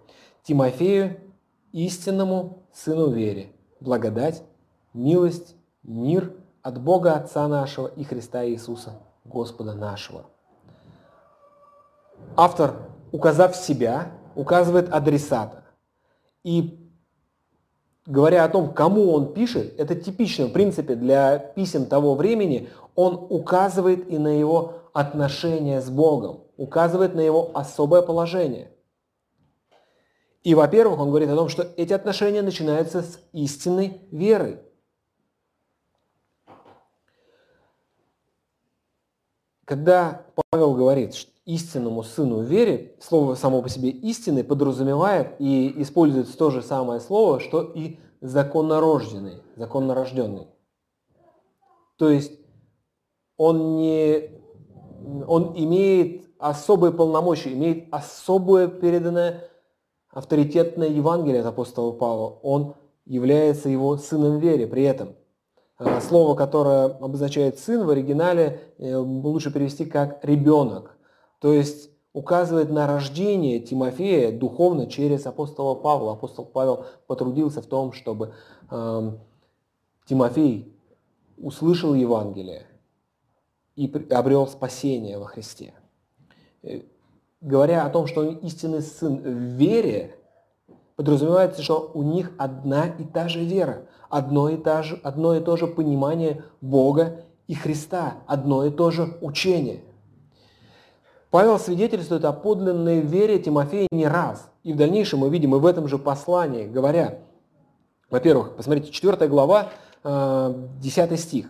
Тимофею, 0.44 1.20
истинному 1.74 2.64
сыну 2.72 3.10
вере, 3.10 3.52
благодать, 3.82 4.44
милость, 4.94 5.56
мир 5.84 6.34
от 6.62 6.80
Бога 6.80 7.16
Отца 7.16 7.48
нашего 7.48 7.88
и 7.88 8.04
Христа 8.04 8.46
Иисуса, 8.46 9.02
Господа 9.26 9.74
нашего. 9.74 10.28
Автор, 12.40 12.76
указав 13.12 13.56
себя, 13.56 14.12
указывает 14.36 14.94
адресата. 14.94 15.64
И 16.44 16.88
говоря 18.06 18.46
о 18.46 18.50
том, 18.50 18.76
кому 18.76 19.12
он 19.12 19.34
пишет, 19.34 19.74
это 19.80 19.96
типично, 19.96 20.46
в 20.46 20.54
принципе, 20.54 20.94
для 20.94 21.40
писем 21.40 21.88
того 21.88 22.14
времени, 22.14 22.70
он 22.94 23.16
указывает 23.16 24.08
и 24.08 24.20
на 24.20 24.28
его 24.28 24.84
отношения 24.94 25.82
с 25.82 25.90
Богом, 25.90 26.44
указывает 26.58 27.16
на 27.16 27.22
его 27.22 27.50
особое 27.56 28.04
положение. 28.04 28.72
И, 30.44 30.54
во-первых, 30.54 31.00
он 31.00 31.10
говорит 31.10 31.30
о 31.30 31.36
том, 31.36 31.50
что 31.50 31.64
эти 31.76 31.92
отношения 31.92 32.44
начинаются 32.44 33.02
с 33.02 33.20
истинной 33.34 34.02
веры. 34.12 34.64
Когда 39.66 40.24
Павел 40.52 40.76
говорит 40.76 41.16
что 41.16 41.37
истинному 41.48 42.04
сыну 42.04 42.42
вере, 42.42 42.96
слово 43.00 43.36
само 43.36 43.62
по 43.62 43.70
себе 43.70 43.90
истины 43.90 44.44
подразумевает 44.44 45.36
и 45.40 45.82
используется 45.82 46.38
то 46.38 46.52
же 46.52 46.62
самое 46.62 47.00
слово, 47.00 47.40
что 47.40 47.62
и 47.62 48.00
законнорожденный, 48.20 49.42
законнорожденный. 49.56 50.48
То 51.98 52.10
есть 52.10 52.34
он, 53.38 53.78
не, 53.78 54.30
он 55.26 55.54
имеет 55.56 56.26
особые 56.38 56.92
полномочия, 56.92 57.54
имеет 57.54 57.88
особое 57.92 58.68
переданное 58.68 59.50
авторитетное 60.10 60.90
Евангелие 60.90 61.42
от 61.42 61.48
апостола 61.48 61.94
Павла. 61.94 62.40
Он 62.44 62.76
является 63.06 63.70
его 63.70 63.96
сыном 63.96 64.40
вере 64.40 64.68
при 64.68 64.84
этом. 64.84 65.16
А, 65.78 66.02
слово, 66.02 66.36
которое 66.36 66.86
обозначает 66.86 67.58
сын 67.58 67.86
в 67.86 67.90
оригинале, 67.90 68.60
э, 68.80 68.96
лучше 68.96 69.54
перевести 69.54 69.86
как 69.86 70.26
ребенок. 70.26 70.97
То 71.40 71.54
есть 71.54 71.90
указывает 72.14 72.72
на 72.72 72.88
рождение 72.88 73.60
Тимофея 73.60 74.32
духовно 74.32 74.88
через 74.88 75.26
апостола 75.26 75.76
Павла. 75.76 76.14
Апостол 76.14 76.46
Павел 76.46 76.86
потрудился 77.06 77.62
в 77.62 77.68
том, 77.68 77.94
чтобы 77.94 78.34
э, 78.72 79.12
Тимофей 80.08 80.74
услышал 81.38 81.94
Евангелие, 81.94 82.66
и 83.78 83.92
обрел 84.10 84.48
спасение 84.48 85.20
во 85.20 85.26
Христе. 85.26 85.74
Э, 86.64 86.82
говоря 87.40 87.86
о 87.86 87.90
том, 87.90 88.08
что 88.08 88.22
он 88.22 88.36
истинный 88.38 88.82
сын 88.82 89.18
в 89.18 89.28
вере, 89.28 90.16
подразумевается, 90.96 91.62
что 91.62 91.92
у 91.94 92.02
них 92.02 92.32
одна 92.38 92.88
и 92.88 93.04
та 93.06 93.30
же 93.30 93.46
вера, 93.46 93.88
одно 94.10 94.50
и, 94.50 94.58
та 94.58 94.82
же, 94.82 95.00
одно 95.04 95.36
и 95.36 95.40
то 95.40 95.56
же 95.56 95.68
понимание 95.68 96.44
Бога 96.60 97.22
и 97.48 97.54
Христа, 97.54 98.18
одно 98.26 98.66
и 98.66 98.72
то 98.72 98.90
же 98.90 99.18
учение. 99.22 99.84
Павел 101.30 101.60
свидетельствует 101.60 102.24
о 102.26 102.32
подлинной 102.32 103.02
вере 103.02 103.38
Тимофея 103.40 103.88
не 103.92 104.08
раз. 104.08 104.50
И 104.64 104.74
в 104.74 104.78
дальнейшем 104.78 105.20
мы 105.20 105.30
видим 105.30 105.56
и 105.56 105.60
в 105.60 105.66
этом 105.66 105.88
же 105.88 105.98
послании, 105.98 106.68
говоря, 106.68 107.20
во-первых, 108.10 108.56
посмотрите, 108.56 108.92
4 108.92 109.28
глава, 109.28 109.70
10 110.04 111.20
стих. 111.20 111.48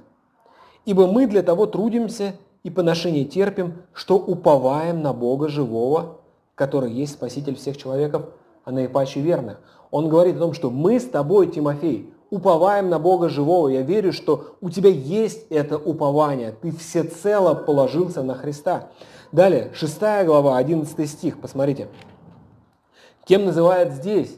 «Ибо 0.86 1.06
мы 1.06 1.28
для 1.28 1.44
того 1.44 1.66
трудимся 1.66 2.34
и 2.64 2.70
поношение 2.70 3.26
терпим, 3.26 3.84
что 3.94 4.16
уповаем 4.16 5.02
на 5.02 5.14
Бога 5.14 5.48
живого, 5.48 6.22
который 6.56 6.92
есть 6.92 7.14
Спаситель 7.14 7.56
всех 7.56 7.78
человеков, 7.78 8.26
а 8.66 8.72
наипаче 8.72 9.20
верных». 9.20 9.60
Он 9.92 10.10
говорит 10.10 10.38
о 10.38 10.40
том, 10.40 10.54
что 10.54 10.70
мы 10.70 11.00
с 11.00 11.06
тобой, 11.06 11.48
Тимофей, 11.48 12.12
уповаем 12.30 12.90
на 12.90 13.00
Бога 13.00 13.30
живого. 13.30 13.70
Я 13.70 13.82
верю, 13.82 14.12
что 14.12 14.56
у 14.60 14.70
тебя 14.70 14.90
есть 14.90 15.48
это 15.50 15.78
упование. 15.78 16.52
Ты 16.52 16.72
всецело 16.72 17.54
положился 17.54 18.24
на 18.24 18.36
Христа. 18.36 18.90
Далее, 19.32 19.72
6 19.74 20.00
глава, 20.26 20.58
11 20.58 21.10
стих, 21.10 21.40
посмотрите. 21.42 21.90
Кем 23.26 23.46
называет 23.46 23.92
здесь 23.92 24.34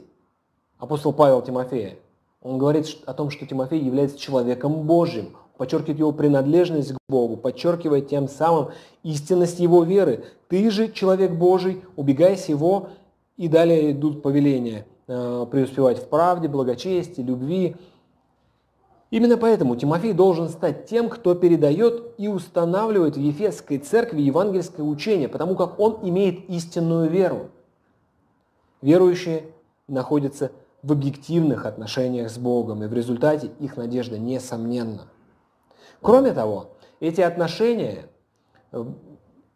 апостол 0.80 1.13
Павел 1.13 1.43
Тимофея? 1.43 1.97
Он 2.41 2.58
говорит 2.58 2.88
о 3.06 3.13
том, 3.13 3.30
что 3.30 3.45
Тимофей 3.45 3.80
является 3.80 4.17
человеком 4.17 4.88
Божьим, 4.88 5.36
подчеркивает 5.58 5.99
его 5.99 6.12
принадлежность 6.12 6.93
к 6.93 6.97
Богу, 7.08 7.38
подчеркивает 7.38 8.08
тем 8.08 8.28
самым 8.28 8.69
истинность 9.04 9.60
его 9.60 9.84
веры. 9.84 10.25
Ты 10.47 10.71
же 10.71 10.91
человек 10.91 11.34
Божий, 11.34 11.84
убегай 11.95 12.36
с 12.36 12.49
его, 12.49 12.89
и 13.38 13.47
далее 13.47 13.91
идут 13.91 14.23
повеления 14.23 14.88
э, 15.08 15.45
преуспевать 15.52 15.99
в 15.99 16.08
правде, 16.08 16.47
благочестии, 16.47 17.21
любви. 17.21 17.75
Именно 19.12 19.38
поэтому 19.38 19.76
Тимофей 19.76 20.13
должен 20.13 20.50
стать 20.50 20.86
тем, 20.86 21.10
кто 21.10 21.34
передает 21.34 22.13
и 22.17 22.28
устанавливает 22.28 23.15
в 23.15 23.19
Ефесской 23.19 23.80
церкви 23.80 24.22
евангельское 24.22 24.86
учение, 24.86 25.28
потому 25.28 25.56
как 25.56 25.80
он 25.80 26.00
имеет 26.04 26.48
истинную 26.50 27.10
веру. 27.10 27.50
Верующие 28.82 29.45
находятся 29.88 30.52
в 30.84 30.91
объективных 30.91 31.65
отношениях 31.65 32.30
с 32.30 32.38
Богом, 32.38 32.84
и 32.84 32.88
в 32.88 32.93
результате 32.93 33.50
их 33.60 33.78
надежда 33.78 34.19
несомненна. 34.19 35.08
Кроме 36.02 36.32
того, 36.32 36.67
эти 37.00 37.22
отношения, 37.22 38.06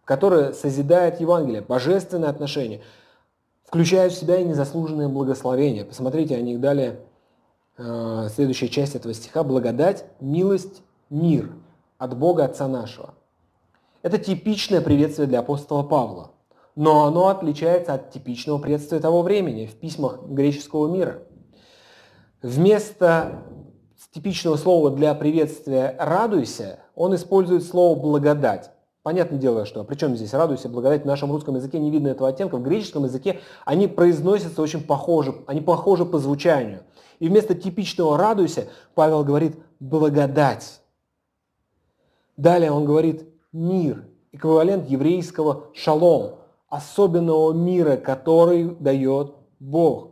которые 0.03 0.53
созидает 0.53 1.21
Евангелие, 1.21 1.61
божественные 1.61 2.29
отношения, 2.29 2.81
включают 3.65 4.13
в 4.13 4.19
себя 4.19 4.37
и 4.37 4.43
незаслуженные 4.43 5.07
благословения. 5.07 5.85
Посмотрите 5.85 6.35
о 6.35 6.41
них 6.41 6.59
далее, 6.59 6.99
э, 7.83 8.29
следующая 8.33 8.69
часть 8.69 8.95
этого 8.95 9.13
стиха. 9.13 9.43
Благодать, 9.43 10.05
милость, 10.19 10.81
мир 11.09 11.51
от 11.97 12.17
Бога 12.17 12.45
Отца 12.45 12.67
нашего. 12.67 13.13
Это 14.01 14.17
типичное 14.17 14.81
приветствие 14.81 15.27
для 15.27 15.39
апостола 15.39 15.83
Павла 15.83 16.33
но 16.75 17.05
оно 17.05 17.27
отличается 17.27 17.93
от 17.93 18.11
типичного 18.11 18.57
приветствия 18.57 18.99
того 18.99 19.21
времени 19.21 19.65
в 19.65 19.75
письмах 19.75 20.23
греческого 20.23 20.87
мира. 20.87 21.19
Вместо 22.41 23.43
типичного 24.11 24.57
слова 24.57 24.91
для 24.91 25.13
приветствия 25.13 25.95
«радуйся» 25.99 26.79
он 26.95 27.15
использует 27.15 27.63
слово 27.63 27.99
«благодать». 27.99 28.71
Понятное 29.01 29.39
дело, 29.39 29.65
что 29.65 29.83
причем 29.83 30.15
здесь 30.15 30.33
«радуйся», 30.33 30.69
«благодать» 30.69 31.03
в 31.03 31.07
нашем 31.07 31.31
русском 31.31 31.55
языке 31.55 31.79
не 31.79 31.91
видно 31.91 32.09
этого 32.09 32.29
оттенка. 32.29 32.57
В 32.57 32.63
греческом 32.63 33.05
языке 33.05 33.39
они 33.65 33.87
произносятся 33.87 34.61
очень 34.61 34.83
похоже, 34.83 35.35
они 35.47 35.61
похожи 35.61 36.05
по 36.05 36.19
звучанию. 36.19 36.83
И 37.23 37.29
вместо 37.29 37.55
типичного 37.55 38.17
«радуйся» 38.17 38.67
Павел 38.95 39.23
говорит 39.23 39.55
«благодать». 39.79 40.81
Далее 42.35 42.69
он 42.69 42.83
говорит 42.83 43.25
«мир», 43.53 44.05
эквивалент 44.33 44.89
еврейского 44.89 45.69
«шалом», 45.73 46.39
особенного 46.67 47.53
мира, 47.53 47.95
который 47.95 48.75
дает 48.75 49.35
Бог. 49.61 50.09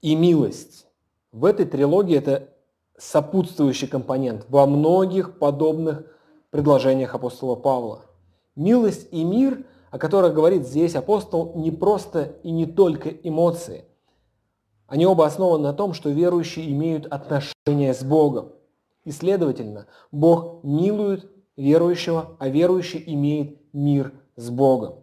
И 0.00 0.16
милость. 0.16 0.86
В 1.30 1.44
этой 1.44 1.66
трилогии 1.66 2.16
это 2.16 2.48
сопутствующий 2.96 3.88
компонент 3.88 4.46
во 4.48 4.64
многих 4.64 5.38
подобных 5.38 6.06
предложениях 6.48 7.14
апостола 7.14 7.54
Павла. 7.54 8.06
Милость 8.54 9.08
и 9.10 9.24
мир, 9.24 9.66
о 9.90 9.98
которых 9.98 10.32
говорит 10.32 10.66
здесь 10.66 10.96
апостол, 10.96 11.52
не 11.54 11.70
просто 11.70 12.38
и 12.42 12.50
не 12.50 12.64
только 12.64 13.10
эмоции. 13.10 13.84
Они 14.86 15.06
оба 15.06 15.26
основаны 15.26 15.64
на 15.64 15.72
том, 15.72 15.94
что 15.94 16.10
верующие 16.10 16.70
имеют 16.70 17.06
отношения 17.06 17.92
с 17.92 18.04
Богом. 18.04 18.52
И, 19.04 19.10
следовательно, 19.10 19.86
Бог 20.12 20.62
милует 20.62 21.30
верующего, 21.56 22.36
а 22.38 22.48
верующий 22.48 23.02
имеет 23.06 23.58
мир 23.72 24.12
с 24.36 24.50
Богом. 24.50 24.96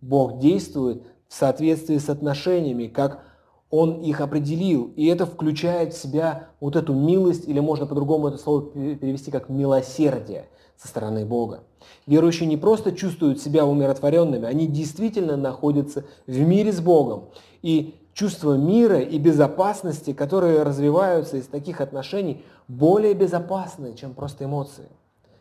Бог 0.00 0.38
действует 0.38 1.02
в 1.28 1.34
соответствии 1.34 1.98
с 1.98 2.08
отношениями, 2.08 2.86
как 2.86 3.24
Он 3.70 4.00
их 4.00 4.20
определил. 4.20 4.92
И 4.96 5.06
это 5.06 5.26
включает 5.26 5.92
в 5.92 6.00
себя 6.00 6.48
вот 6.60 6.76
эту 6.76 6.94
милость, 6.94 7.46
или 7.48 7.60
можно 7.60 7.86
по-другому 7.86 8.28
это 8.28 8.38
слово 8.38 8.70
перевести 8.70 9.30
как 9.30 9.48
милосердие 9.48 10.48
со 10.76 10.88
стороны 10.88 11.26
Бога. 11.26 11.64
Верующие 12.06 12.48
не 12.48 12.56
просто 12.56 12.92
чувствуют 12.92 13.40
себя 13.40 13.66
умиротворенными, 13.66 14.46
они 14.46 14.66
действительно 14.66 15.36
находятся 15.36 16.04
в 16.26 16.38
мире 16.38 16.72
с 16.72 16.80
Богом. 16.80 17.30
И 17.62 17.94
чувство 18.18 18.54
мира 18.54 18.98
и 18.98 19.16
безопасности, 19.16 20.12
которые 20.12 20.64
развиваются 20.64 21.36
из 21.36 21.46
таких 21.46 21.80
отношений, 21.80 22.44
более 22.66 23.14
безопасны, 23.14 23.94
чем 23.94 24.12
просто 24.12 24.44
эмоции. 24.44 24.88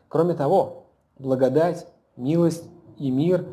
Кроме 0.09 0.35
того, 0.35 0.83
благодать, 1.17 1.87
милость 2.17 2.65
и 2.99 3.09
мир, 3.09 3.45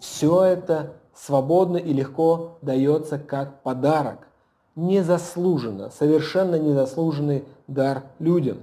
все 0.00 0.44
это 0.44 0.94
свободно 1.14 1.76
и 1.76 1.92
легко 1.92 2.56
дается 2.62 3.18
как 3.18 3.62
подарок, 3.62 4.28
незаслуженно, 4.76 5.90
совершенно 5.90 6.58
незаслуженный 6.58 7.44
дар 7.66 8.04
людям. 8.18 8.62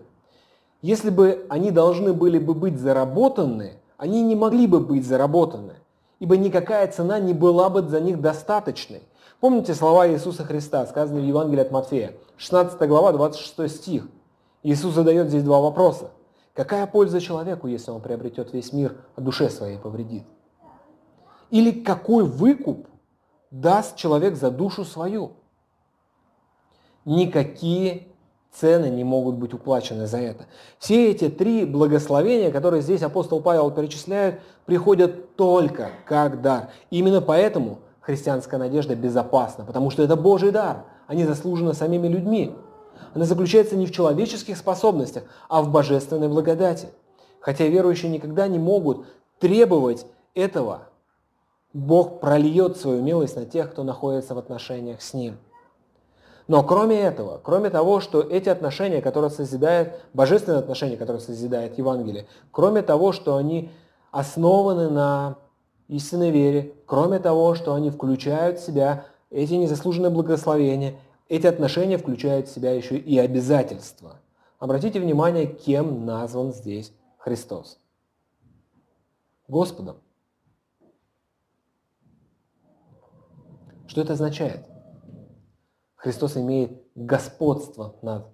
Если 0.82 1.12
бы 1.12 1.46
они 1.48 1.70
должны 1.70 2.12
были 2.12 2.40
бы 2.40 2.56
быть 2.56 2.80
заработаны, 2.80 3.74
они 3.98 4.24
не 4.24 4.36
могли 4.36 4.66
бы 4.66 4.80
быть 4.80 5.06
заработаны, 5.06 5.74
ибо 6.20 6.38
никакая 6.38 6.92
цена 6.92 7.20
не 7.20 7.34
была 7.34 7.70
бы 7.70 7.84
за 7.84 8.00
них 8.00 8.20
достаточной. 8.20 9.04
Помните 9.46 9.76
слова 9.76 10.10
Иисуса 10.10 10.44
Христа, 10.44 10.88
сказанные 10.88 11.24
в 11.24 11.28
Евангелии 11.28 11.62
от 11.62 11.70
Матфея, 11.70 12.14
16 12.38 12.82
глава, 12.90 13.12
26 13.12 13.76
стих. 13.76 14.08
Иисус 14.64 14.96
задает 14.96 15.28
здесь 15.28 15.44
два 15.44 15.62
вопроса. 15.62 16.10
Какая 16.56 16.88
польза 16.88 17.22
человеку, 17.22 17.68
если 17.68 17.92
он 17.92 18.02
приобретет 18.02 18.54
весь 18.54 18.74
мир, 18.74 18.96
а 19.16 19.22
душе 19.22 19.52
своей 19.52 19.78
повредит? 19.78 20.24
Или 21.52 21.70
какой 21.70 22.24
выкуп 22.24 22.88
даст 23.52 23.96
человек 23.98 24.36
за 24.36 24.50
душу 24.50 24.84
свою? 24.84 25.34
Никакие 27.06 28.08
цены 28.52 28.90
не 28.90 29.04
могут 29.04 29.36
быть 29.36 29.54
уплачены 29.54 30.08
за 30.08 30.18
это. 30.18 30.48
Все 30.80 31.12
эти 31.12 31.30
три 31.30 31.66
благословения, 31.66 32.50
которые 32.50 32.82
здесь 32.82 33.04
апостол 33.04 33.42
Павел 33.42 33.70
перечисляет, 33.70 34.42
приходят 34.66 35.36
только 35.36 35.92
как 36.08 36.42
дар. 36.42 36.72
именно 36.90 37.22
поэтому 37.22 37.82
христианская 38.06 38.58
надежда 38.58 38.96
безопасна, 38.96 39.66
потому 39.66 39.90
что 39.90 40.04
это 40.04 40.16
Божий 40.16 40.52
дар, 40.52 40.84
они 41.08 41.26
заслужены 41.26 41.74
самими 41.74 42.08
людьми. 42.08 42.56
Она 43.16 43.26
заключается 43.26 43.76
не 43.76 43.88
в 43.88 43.92
человеческих 43.92 44.58
способностях, 44.58 45.24
а 45.50 45.62
в 45.64 45.72
божественной 45.72 46.28
благодати. 46.28 46.90
Хотя 47.40 47.66
верующие 47.66 48.12
никогда 48.12 48.48
не 48.48 48.60
могут 48.60 49.08
требовать 49.40 50.06
этого, 50.36 50.84
Бог 51.74 52.20
прольет 52.20 52.78
свою 52.78 53.02
милость 53.02 53.36
на 53.36 53.46
тех, 53.46 53.72
кто 53.72 53.84
находится 53.84 54.36
в 54.36 54.38
отношениях 54.38 55.02
с 55.02 55.14
Ним. 55.14 55.38
Но 56.48 56.64
кроме 56.64 57.02
этого, 57.02 57.40
кроме 57.44 57.72
того, 57.72 58.02
что 58.02 58.22
эти 58.22 58.50
отношения, 58.50 59.02
которые 59.02 59.32
созидает, 59.32 60.00
божественные 60.14 60.60
отношения, 60.60 60.96
которые 60.96 61.22
созидает 61.22 61.78
Евангелие, 61.80 62.28
кроме 62.52 62.84
того, 62.84 63.12
что 63.12 63.36
они 63.36 63.72
основаны 64.12 64.90
на 64.90 65.38
истинной 65.88 66.32
вере, 66.32 66.74
кроме 66.86 67.20
того, 67.20 67.56
что 67.56 67.74
они 67.74 67.90
включают 67.90 68.60
в 68.60 68.66
себя 68.66 69.06
эти 69.30 69.54
незаслуженные 69.54 70.10
благословения, 70.10 70.96
эти 71.28 71.48
отношения 71.48 71.98
включают 71.98 72.48
в 72.48 72.54
себя 72.54 72.72
еще 72.72 72.98
и 72.98 73.18
обязательства. 73.18 74.18
Обратите 74.60 75.00
внимание, 75.00 75.48
кем 75.48 76.06
назван 76.06 76.54
здесь 76.54 76.94
Христос. 77.18 77.80
Господом. 79.48 79.98
Что 83.88 84.02
это 84.02 84.14
означает? 84.14 84.66
Христос 85.96 86.38
имеет 86.38 86.84
господство 86.96 87.96
над 88.02 88.28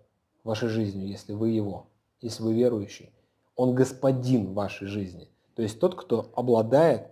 вашей 0.43 0.69
жизнью, 0.69 1.07
если 1.07 1.33
вы 1.33 1.49
Его, 1.49 1.87
если 2.19 2.43
вы 2.43 2.53
верующий. 2.53 3.13
Он 3.55 3.75
господин 3.75 4.53
вашей 4.53 4.87
жизни. 4.87 5.29
То 5.55 5.61
есть 5.61 5.79
тот, 5.79 5.95
кто 5.95 6.31
обладает 6.35 7.11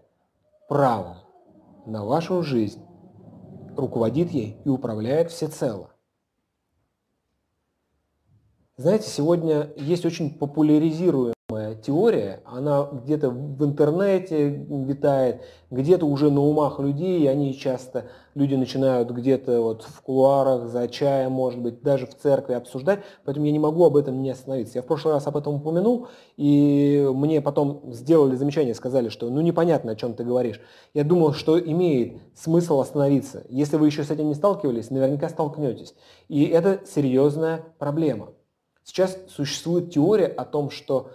правом 0.70 1.18
на 1.88 2.06
вашу 2.06 2.44
жизнь 2.44 2.82
руководит 3.76 4.30
ей 4.30 4.62
и 4.64 4.70
управляет 4.70 5.32
всецело. 5.32 5.90
Знаете, 8.78 9.10
сегодня 9.10 9.74
есть 9.76 10.06
очень 10.06 10.38
популяризируемый 10.38 11.34
теория, 11.84 12.42
она 12.46 12.88
где-то 12.92 13.30
в 13.30 13.66
интернете 13.66 14.50
витает, 14.50 15.42
где-то 15.72 16.06
уже 16.06 16.30
на 16.30 16.42
умах 16.42 16.80
людей, 16.80 17.22
и 17.22 17.28
они 17.28 17.58
часто, 17.58 18.06
люди 18.36 18.56
начинают 18.56 19.10
где-то 19.10 19.62
вот 19.62 19.84
в 19.84 20.02
кулуарах, 20.02 20.68
за 20.68 20.88
чаем, 20.88 21.32
может 21.32 21.60
быть, 21.60 21.82
даже 21.82 22.06
в 22.06 22.16
церкви 22.16 22.54
обсуждать, 22.54 23.00
поэтому 23.26 23.48
я 23.48 23.52
не 23.52 23.60
могу 23.60 23.84
об 23.84 23.98
этом 23.98 24.22
не 24.22 24.30
остановиться. 24.30 24.78
Я 24.78 24.84
в 24.84 24.86
прошлый 24.86 25.14
раз 25.14 25.26
об 25.28 25.38
этом 25.38 25.56
упомянул, 25.56 26.08
и 26.38 27.10
мне 27.14 27.42
потом 27.42 27.82
сделали 27.92 28.36
замечание, 28.36 28.76
сказали, 28.76 29.10
что 29.10 29.30
ну 29.30 29.42
непонятно, 29.42 29.94
о 29.94 29.96
чем 29.96 30.14
ты 30.14 30.24
говоришь. 30.24 30.62
Я 30.94 31.04
думал, 31.04 31.34
что 31.34 31.60
имеет 31.60 32.22
смысл 32.36 32.80
остановиться. 32.80 33.44
Если 33.50 33.78
вы 33.78 33.88
еще 33.88 34.04
с 34.04 34.12
этим 34.12 34.28
не 34.28 34.36
сталкивались, 34.36 34.92
наверняка 34.92 35.30
столкнетесь. 35.30 35.96
И 36.28 36.46
это 36.46 36.82
серьезная 36.86 37.64
проблема. 37.80 38.30
Сейчас 38.84 39.18
существует 39.28 39.92
теория 39.92 40.26
о 40.26 40.46
том, 40.46 40.72
что 40.72 41.12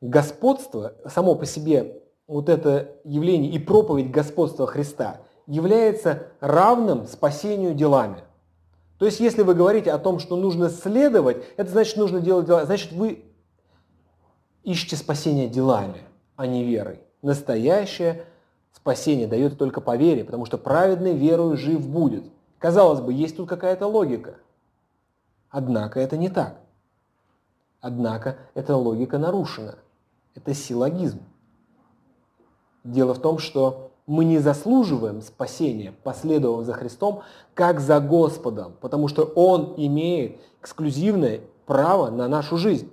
господство, 0.00 0.94
само 1.06 1.34
по 1.34 1.46
себе 1.46 2.02
вот 2.26 2.48
это 2.48 2.96
явление 3.04 3.52
и 3.52 3.58
проповедь 3.58 4.10
господства 4.10 4.66
Христа 4.66 5.20
является 5.46 6.28
равным 6.40 7.06
спасению 7.06 7.74
делами. 7.74 8.22
То 8.98 9.06
есть, 9.06 9.20
если 9.20 9.42
вы 9.42 9.54
говорите 9.54 9.92
о 9.92 9.98
том, 9.98 10.18
что 10.18 10.36
нужно 10.36 10.70
следовать, 10.70 11.44
это 11.56 11.70
значит, 11.70 11.96
нужно 11.96 12.20
делать 12.20 12.46
дела. 12.46 12.64
Значит, 12.64 12.92
вы 12.92 13.24
ищете 14.64 14.96
спасение 14.96 15.48
делами, 15.48 16.00
а 16.34 16.46
не 16.46 16.64
верой. 16.64 17.00
Настоящее 17.22 18.24
спасение 18.72 19.26
дает 19.26 19.58
только 19.58 19.80
по 19.80 19.96
вере, 19.96 20.24
потому 20.24 20.46
что 20.46 20.58
праведный 20.58 21.14
верою 21.14 21.56
жив 21.56 21.86
будет. 21.86 22.24
Казалось 22.58 23.00
бы, 23.00 23.12
есть 23.12 23.36
тут 23.36 23.48
какая-то 23.48 23.86
логика. 23.86 24.36
Однако 25.50 26.00
это 26.00 26.16
не 26.16 26.28
так. 26.28 26.58
Однако 27.86 28.36
эта 28.54 28.74
логика 28.74 29.16
нарушена. 29.16 29.76
Это 30.34 30.54
силлогизм. 30.54 31.20
Дело 32.82 33.14
в 33.14 33.20
том, 33.20 33.38
что 33.38 33.92
мы 34.08 34.24
не 34.24 34.40
заслуживаем 34.40 35.22
спасения, 35.22 35.94
последовав 36.02 36.66
за 36.66 36.72
Христом, 36.72 37.22
как 37.54 37.78
за 37.78 38.00
Господом, 38.00 38.74
потому 38.80 39.06
что 39.06 39.22
Он 39.22 39.74
имеет 39.76 40.40
эксклюзивное 40.60 41.42
право 41.64 42.10
на 42.10 42.26
нашу 42.26 42.56
жизнь. 42.56 42.90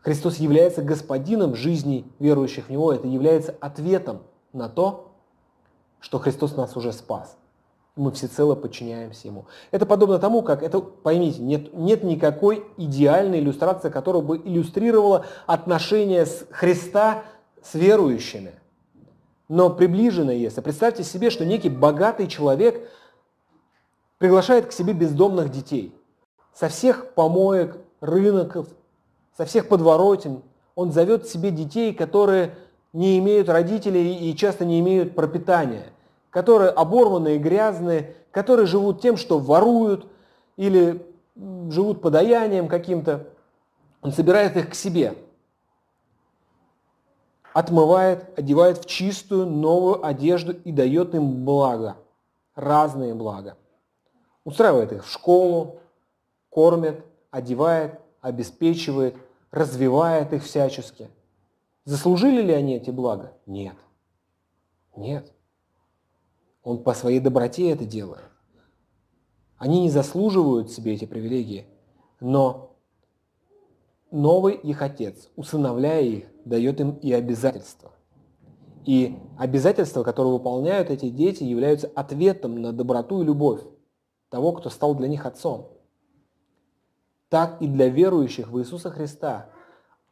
Христос 0.00 0.36
является 0.36 0.82
господином 0.82 1.54
жизни 1.54 2.04
верующих 2.18 2.66
в 2.66 2.70
Него. 2.70 2.92
Это 2.92 3.08
является 3.08 3.56
ответом 3.60 4.24
на 4.52 4.68
то, 4.68 5.12
что 6.00 6.18
Христос 6.18 6.54
нас 6.54 6.76
уже 6.76 6.92
спас 6.92 7.37
мы 7.98 8.12
всецело 8.12 8.54
подчиняемся 8.54 9.28
ему. 9.28 9.46
Это 9.70 9.84
подобно 9.84 10.18
тому, 10.18 10.42
как 10.42 10.62
это, 10.62 10.80
поймите, 10.80 11.42
нет, 11.42 11.74
нет 11.74 12.02
никакой 12.04 12.64
идеальной 12.76 13.40
иллюстрации, 13.40 13.90
которая 13.90 14.22
бы 14.22 14.38
иллюстрировала 14.38 15.26
отношения 15.46 16.24
с 16.24 16.46
Христа 16.50 17.24
с 17.62 17.74
верующими. 17.74 18.52
Но 19.48 19.70
приближено 19.70 20.30
если. 20.30 20.60
Представьте 20.60 21.02
себе, 21.02 21.30
что 21.30 21.44
некий 21.44 21.68
богатый 21.68 22.28
человек 22.28 22.88
приглашает 24.18 24.66
к 24.66 24.72
себе 24.72 24.92
бездомных 24.92 25.50
детей. 25.50 25.94
Со 26.54 26.68
всех 26.68 27.14
помоек, 27.14 27.78
рыноков, 28.00 28.68
со 29.36 29.44
всех 29.44 29.68
подворотен 29.68 30.42
он 30.74 30.92
зовет 30.92 31.26
себе 31.26 31.50
детей, 31.50 31.92
которые 31.92 32.54
не 32.92 33.18
имеют 33.18 33.48
родителей 33.48 34.30
и 34.30 34.36
часто 34.36 34.64
не 34.64 34.78
имеют 34.80 35.14
пропитания– 35.14 35.86
которые 36.30 36.70
оборванные, 36.70 37.38
грязные, 37.38 38.14
которые 38.30 38.66
живут 38.66 39.00
тем, 39.00 39.16
что 39.16 39.38
воруют 39.38 40.06
или 40.56 41.04
живут 41.70 42.00
подаянием 42.00 42.68
каким-то. 42.68 43.26
Он 44.02 44.12
собирает 44.12 44.56
их 44.56 44.70
к 44.70 44.74
себе, 44.74 45.14
отмывает, 47.52 48.38
одевает 48.38 48.78
в 48.78 48.86
чистую 48.86 49.46
новую 49.46 50.04
одежду 50.04 50.52
и 50.52 50.72
дает 50.72 51.14
им 51.14 51.44
благо, 51.44 51.96
разные 52.54 53.14
блага. 53.14 53.56
Устраивает 54.44 54.92
их 54.92 55.04
в 55.04 55.10
школу, 55.10 55.80
кормит, 56.50 57.04
одевает, 57.30 58.00
обеспечивает, 58.20 59.16
развивает 59.50 60.32
их 60.32 60.44
всячески. 60.44 61.10
Заслужили 61.84 62.42
ли 62.42 62.52
они 62.52 62.76
эти 62.76 62.90
блага? 62.90 63.32
Нет. 63.46 63.74
Нет. 64.96 65.32
Он 66.62 66.82
по 66.82 66.94
своей 66.94 67.20
доброте 67.20 67.70
это 67.70 67.84
делает. 67.84 68.24
Они 69.56 69.82
не 69.82 69.90
заслуживают 69.90 70.70
себе 70.70 70.94
эти 70.94 71.04
привилегии, 71.04 71.66
но 72.20 72.76
новый 74.10 74.54
их 74.54 74.82
отец, 74.82 75.30
усыновляя 75.36 76.02
их, 76.02 76.24
дает 76.44 76.80
им 76.80 76.92
и 76.92 77.12
обязательства. 77.12 77.92
И 78.84 79.18
обязательства, 79.36 80.02
которые 80.02 80.32
выполняют 80.32 80.90
эти 80.90 81.10
дети, 81.10 81.42
являются 81.42 81.88
ответом 81.94 82.62
на 82.62 82.72
доброту 82.72 83.22
и 83.22 83.24
любовь 83.24 83.62
того, 84.30 84.52
кто 84.52 84.70
стал 84.70 84.94
для 84.94 85.08
них 85.08 85.26
отцом. 85.26 85.72
Так 87.28 87.60
и 87.60 87.66
для 87.66 87.88
верующих 87.88 88.48
в 88.48 88.58
Иисуса 88.58 88.90
Христа 88.90 89.50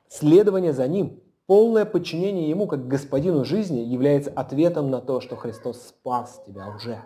следование 0.09 0.72
за 0.72 0.87
Ним 0.88 1.22
Полное 1.46 1.85
подчинение 1.85 2.48
Ему 2.48 2.66
как 2.66 2.88
господину 2.88 3.44
жизни 3.44 3.78
является 3.78 4.30
ответом 4.30 4.90
на 4.90 5.00
то, 5.00 5.20
что 5.20 5.37
Христос 5.37 5.80
спас 5.80 6.42
тебя 6.44 6.74
уже. 6.74 7.02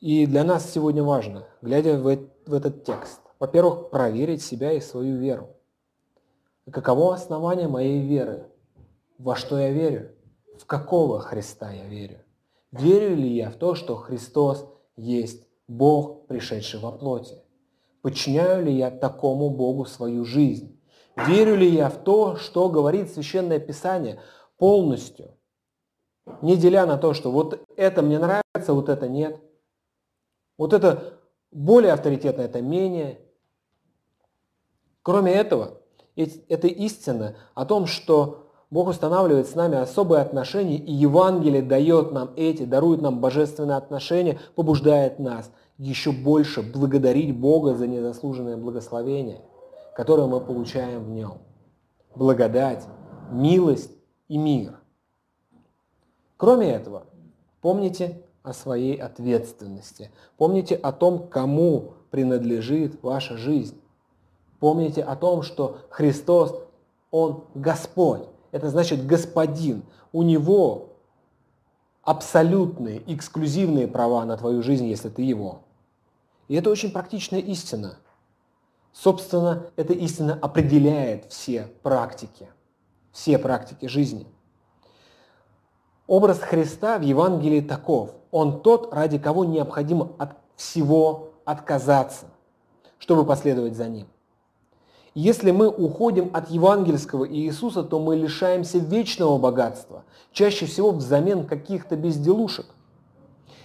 И 0.00 0.26
для 0.26 0.42
нас 0.44 0.68
сегодня 0.68 1.04
важно, 1.04 1.46
глядя 1.62 1.98
в, 1.98 2.06
этот 2.08 2.84
текст, 2.84 3.20
во-первых, 3.38 3.90
проверить 3.90 4.42
себя 4.42 4.72
и 4.72 4.80
свою 4.80 5.18
веру. 5.18 5.56
Каково 6.70 7.14
основание 7.14 7.68
моей 7.68 8.00
веры? 8.00 8.50
Во 9.18 9.36
что 9.36 9.58
я 9.58 9.70
верю? 9.70 10.16
В 10.58 10.66
какого 10.66 11.20
Христа 11.20 11.70
я 11.70 11.86
верю? 11.86 12.24
Верю 12.72 13.14
ли 13.14 13.28
я 13.28 13.50
в 13.50 13.56
то, 13.56 13.74
что 13.74 13.96
Христос 13.96 14.66
есть 14.96 15.46
Бог, 15.68 16.26
пришедший 16.26 16.80
во 16.80 16.92
плоти? 16.92 17.34
Подчиняю 18.02 18.64
ли 18.64 18.72
я 18.72 18.90
такому 18.90 19.50
Богу 19.50 19.84
свою 19.84 20.24
жизнь? 20.24 20.69
Верю 21.26 21.56
ли 21.56 21.68
я 21.68 21.88
в 21.88 21.98
то, 21.98 22.36
что 22.36 22.68
говорит 22.68 23.10
Священное 23.10 23.58
Писание 23.58 24.20
полностью, 24.58 25.34
не 26.42 26.56
деля 26.56 26.86
на 26.86 26.96
то, 26.96 27.14
что 27.14 27.30
вот 27.30 27.60
это 27.76 28.02
мне 28.02 28.18
нравится, 28.18 28.72
вот 28.72 28.88
это 28.88 29.08
нет. 29.08 29.40
Вот 30.56 30.72
это 30.72 31.20
более 31.50 31.92
авторитетно, 31.92 32.42
это 32.42 32.60
менее. 32.60 33.20
Кроме 35.02 35.32
этого, 35.32 35.80
это 36.16 36.66
истина 36.68 37.36
о 37.54 37.64
том, 37.64 37.86
что 37.86 38.50
Бог 38.70 38.88
устанавливает 38.88 39.48
с 39.48 39.54
нами 39.54 39.78
особые 39.78 40.22
отношения, 40.22 40.76
и 40.76 40.92
Евангелие 40.92 41.62
дает 41.62 42.12
нам 42.12 42.32
эти, 42.36 42.64
дарует 42.64 43.00
нам 43.00 43.20
божественные 43.20 43.76
отношения, 43.76 44.38
побуждает 44.54 45.18
нас 45.18 45.50
еще 45.78 46.12
больше 46.12 46.62
благодарить 46.62 47.36
Бога 47.36 47.74
за 47.74 47.86
незаслуженное 47.86 48.56
благословение 48.56 49.40
которое 50.00 50.26
мы 50.26 50.40
получаем 50.40 51.04
в 51.04 51.10
нем. 51.10 51.42
Благодать, 52.14 52.86
милость 53.30 53.90
и 54.28 54.38
мир. 54.38 54.80
Кроме 56.38 56.70
этого, 56.70 57.02
помните 57.60 58.22
о 58.42 58.54
своей 58.54 58.96
ответственности. 58.96 60.10
Помните 60.38 60.74
о 60.74 60.92
том, 60.92 61.28
кому 61.28 61.92
принадлежит 62.10 63.02
ваша 63.02 63.36
жизнь. 63.36 63.78
Помните 64.58 65.02
о 65.02 65.16
том, 65.16 65.42
что 65.42 65.80
Христос, 65.90 66.58
Он 67.10 67.44
Господь. 67.54 68.22
Это 68.52 68.70
значит 68.70 69.06
Господин. 69.06 69.82
У 70.12 70.22
Него 70.22 70.94
абсолютные, 72.04 73.02
эксклюзивные 73.06 73.86
права 73.86 74.24
на 74.24 74.38
твою 74.38 74.62
жизнь, 74.62 74.86
если 74.86 75.10
ты 75.10 75.20
Его. 75.20 75.60
И 76.48 76.54
это 76.54 76.70
очень 76.70 76.90
практичная 76.90 77.40
истина– 77.40 77.98
Собственно, 78.92 79.66
эта 79.76 79.92
истина 79.92 80.38
определяет 80.40 81.26
все 81.30 81.68
практики, 81.82 82.48
все 83.12 83.38
практики 83.38 83.86
жизни. 83.86 84.26
Образ 86.06 86.40
Христа 86.40 86.98
в 86.98 87.02
Евангелии 87.02 87.60
таков. 87.60 88.10
Он 88.32 88.62
тот, 88.62 88.92
ради 88.92 89.18
кого 89.18 89.44
необходимо 89.44 90.12
от 90.18 90.36
всего 90.56 91.30
отказаться, 91.44 92.26
чтобы 92.98 93.24
последовать 93.24 93.76
за 93.76 93.88
Ним. 93.88 94.08
Если 95.14 95.50
мы 95.50 95.68
уходим 95.68 96.30
от 96.32 96.50
евангельского 96.50 97.28
Иисуса, 97.28 97.82
то 97.82 97.98
мы 97.98 98.14
лишаемся 98.14 98.78
вечного 98.78 99.38
богатства, 99.38 100.04
чаще 100.32 100.66
всего 100.66 100.92
взамен 100.92 101.46
каких-то 101.46 101.96
безделушек. 101.96 102.66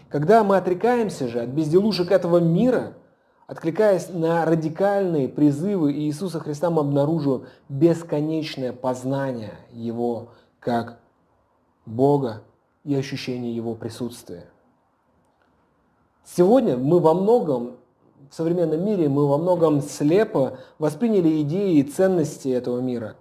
Когда 0.09 0.43
мы 0.43 0.57
отрекаемся 0.57 1.27
же 1.27 1.41
от 1.41 1.49
безделушек 1.49 2.11
этого 2.11 2.37
мира– 2.37 2.93
Откликаясь 3.47 4.09
на 4.09 4.43
радикальные 4.43 5.29
призывы 5.29 5.93
Иисуса 5.93 6.39
Христа, 6.39 6.71
мы 6.71 6.81
обнаруживаем 6.81 7.45
бесконечное 7.69 8.73
познание 8.73 9.53
Его 9.71 10.29
как 10.59 10.99
Бога 11.85 12.41
и 12.83 12.95
ощущение 12.95 13.55
Его 13.55 13.75
присутствия. 13.75 14.45
Сегодня 16.23 16.75
мы 16.75 16.99
во 16.99 17.13
многом 17.13 17.77
в 18.31 18.33
современном 18.35 18.83
мире 18.83 19.07
мы 19.07 19.27
во 19.27 19.37
многом 19.37 19.81
слепо 19.81 20.57
восприняли 20.79 21.41
идеи 21.41 21.77
и 21.77 21.83
ценности 21.83 22.49
этого 22.49 22.79
мира, 22.79 23.15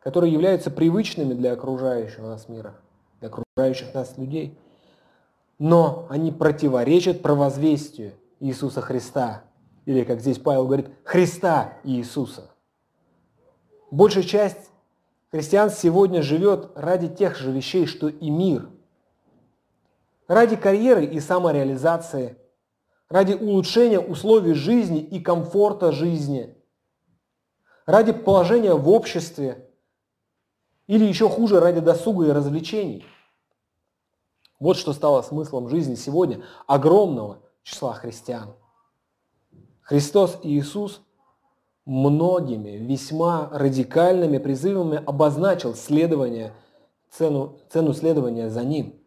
которые 0.00 0.32
являются 0.32 0.70
привычными 0.70 1.34
для 1.34 1.52
окружающего 1.52 2.28
нас 2.28 2.48
мира, 2.48 2.74
для 3.20 3.30
окружающих 3.30 3.94
нас 3.94 4.18
людей. 4.18 4.58
Но 5.58 6.06
они 6.10 6.30
противоречат 6.32 7.22
провозвестию 7.22 8.12
Иисуса 8.40 8.80
Христа. 8.82 9.42
Или, 9.84 10.04
как 10.04 10.20
здесь 10.20 10.38
Павел 10.38 10.66
говорит, 10.66 10.90
Христа 11.04 11.78
Иисуса. 11.84 12.50
Большая 13.90 14.22
часть 14.22 14.70
христиан 15.30 15.70
сегодня 15.70 16.22
живет 16.22 16.70
ради 16.74 17.08
тех 17.08 17.36
же 17.36 17.50
вещей, 17.50 17.86
что 17.86 18.08
и 18.08 18.30
мир. 18.30 18.68
Ради 20.28 20.56
карьеры 20.56 21.04
и 21.04 21.20
самореализации– 21.20 22.38
ради 23.12 23.34
улучшения 23.34 24.00
условий 24.00 24.54
жизни 24.54 25.00
и 25.00 25.20
комфорта 25.20 25.92
жизни, 25.92 26.56
ради 27.84 28.12
положения 28.12 28.72
в 28.72 28.88
обществе 28.88 29.68
или 30.86 31.04
еще 31.04 31.28
хуже, 31.28 31.60
ради 31.60 31.80
досуга 31.80 32.26
и 32.26 32.32
развлечений. 32.32 33.04
Вот 34.58 34.78
что 34.78 34.94
стало 34.94 35.20
смыслом 35.20 35.68
жизни 35.68 35.94
сегодня 35.94 36.42
огромного 36.66 37.42
числа 37.62 37.92
христиан. 37.92 38.54
Христос 39.82 40.38
Иисус 40.42 41.02
многими 41.84 42.70
весьма 42.70 43.48
радикальными 43.52 44.38
призывами 44.38 45.02
обозначил 45.04 45.74
следование, 45.74 46.54
цену, 47.10 47.58
цену 47.70 47.92
следования 47.92 48.50
за 48.50 48.64
Ним– 48.64 48.98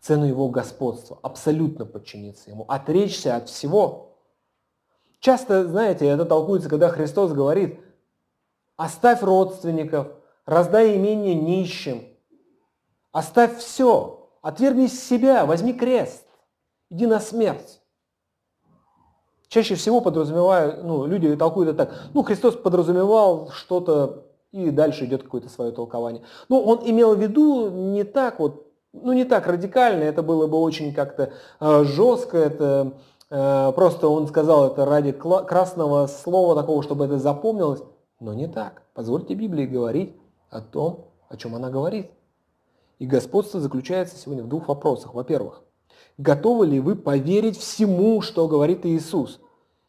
цену 0.00 0.24
его 0.24 0.48
господства, 0.48 1.18
абсолютно 1.22 1.84
подчиниться 1.84 2.50
ему, 2.50 2.64
отречься 2.68 3.36
от 3.36 3.48
всего. 3.48 4.16
Часто, 5.20 5.66
знаете, 5.66 6.06
это 6.06 6.24
толкуется, 6.24 6.68
когда 6.68 6.88
Христос 6.88 7.32
говорит, 7.32 7.80
оставь 8.76 9.22
родственников, 9.22 10.08
раздай 10.46 10.96
имение 10.96 11.34
нищим, 11.34 12.04
оставь 13.10 13.58
все, 13.58 14.30
отвергнись 14.40 15.02
себя, 15.02 15.44
возьми 15.44 15.72
крест, 15.72 16.24
иди 16.90 17.06
на 17.06 17.20
смерть. 17.20 17.77
Чаще 19.48 19.74
всего 19.74 20.00
подразумеваю, 20.00 20.84
ну, 20.84 21.06
люди 21.06 21.34
толкуют 21.36 21.70
это 21.70 21.86
так, 21.86 21.94
ну, 22.14 22.22
Христос 22.22 22.54
подразумевал 22.54 23.50
что-то, 23.50 24.24
и 24.52 24.70
дальше 24.70 25.06
идет 25.06 25.22
какое-то 25.22 25.48
свое 25.48 25.72
толкование. 25.72 26.22
Но 26.48 26.62
он 26.62 26.80
имел 26.84 27.14
в 27.14 27.20
виду 27.20 27.70
не 27.70 28.04
так 28.04 28.38
вот 28.40 28.68
ну 28.92 29.12
не 29.12 29.24
так 29.24 29.46
радикально, 29.46 30.02
это 30.04 30.22
было 30.22 30.46
бы 30.46 30.58
очень 30.58 30.94
как-то 30.94 31.32
э, 31.60 31.84
жестко, 31.84 32.38
это 32.38 32.92
э, 33.30 33.72
просто 33.74 34.08
он 34.08 34.26
сказал 34.28 34.68
это 34.68 34.84
ради 34.84 35.12
красного 35.12 36.06
слова 36.06 36.54
такого, 36.54 36.82
чтобы 36.82 37.04
это 37.04 37.18
запомнилось, 37.18 37.82
но 38.20 38.34
не 38.34 38.48
так. 38.48 38.82
Позвольте 38.94 39.34
Библии 39.34 39.66
говорить 39.66 40.16
о 40.50 40.60
том, 40.60 41.06
о 41.28 41.36
чем 41.36 41.54
она 41.54 41.70
говорит. 41.70 42.10
И 42.98 43.06
господство 43.06 43.60
заключается 43.60 44.16
сегодня 44.16 44.42
в 44.42 44.48
двух 44.48 44.66
вопросах. 44.68 45.14
Во-первых, 45.14 45.62
готовы 46.18 46.66
ли 46.66 46.80
вы 46.80 46.96
поверить 46.96 47.58
всему, 47.58 48.20
что 48.20 48.46
говорит 48.46 48.84
Иисус? 48.84 49.40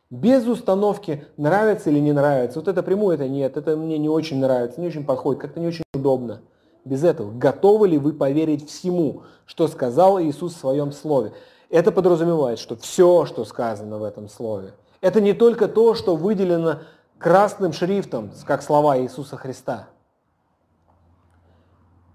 Без 0.09 0.47
установки, 0.47 1.25
нравится 1.37 1.89
или 1.89 1.99
не 1.99 2.13
нравится. 2.13 2.59
Вот 2.59 2.67
это 2.67 2.81
прямое, 2.81 3.15
это 3.15 3.27
нет, 3.27 3.57
это 3.57 3.75
мне 3.75 3.97
не 3.97 4.09
очень 4.09 4.39
нравится, 4.39 4.79
не 4.81 4.87
очень 4.87 5.05
подходит, 5.05 5.41
как-то 5.41 5.59
не 5.59 5.67
очень 5.67 5.83
удобно 5.93 6.41
без 6.85 7.03
этого. 7.03 7.31
Готовы 7.31 7.89
ли 7.89 7.97
вы 7.97 8.13
поверить 8.13 8.67
всему, 8.67 9.23
что 9.45 9.67
сказал 9.67 10.19
Иисус 10.21 10.55
в 10.55 10.59
своем 10.59 10.91
слове? 10.91 11.33
Это 11.69 11.91
подразумевает, 11.91 12.57
что 12.57 12.75
все, 12.75 13.25
что 13.25 13.45
сказано 13.45 13.99
в 13.99 14.03
этом 14.03 14.29
слове, 14.29 14.73
это 15.01 15.21
не 15.21 15.33
только 15.33 15.67
то, 15.67 15.93
что 15.93 16.15
выделено 16.15 16.79
красным 17.19 17.73
шрифтом, 17.73 18.31
как 18.45 18.63
слова 18.63 18.97
Иисуса 18.97 19.37
Христа. 19.37 19.89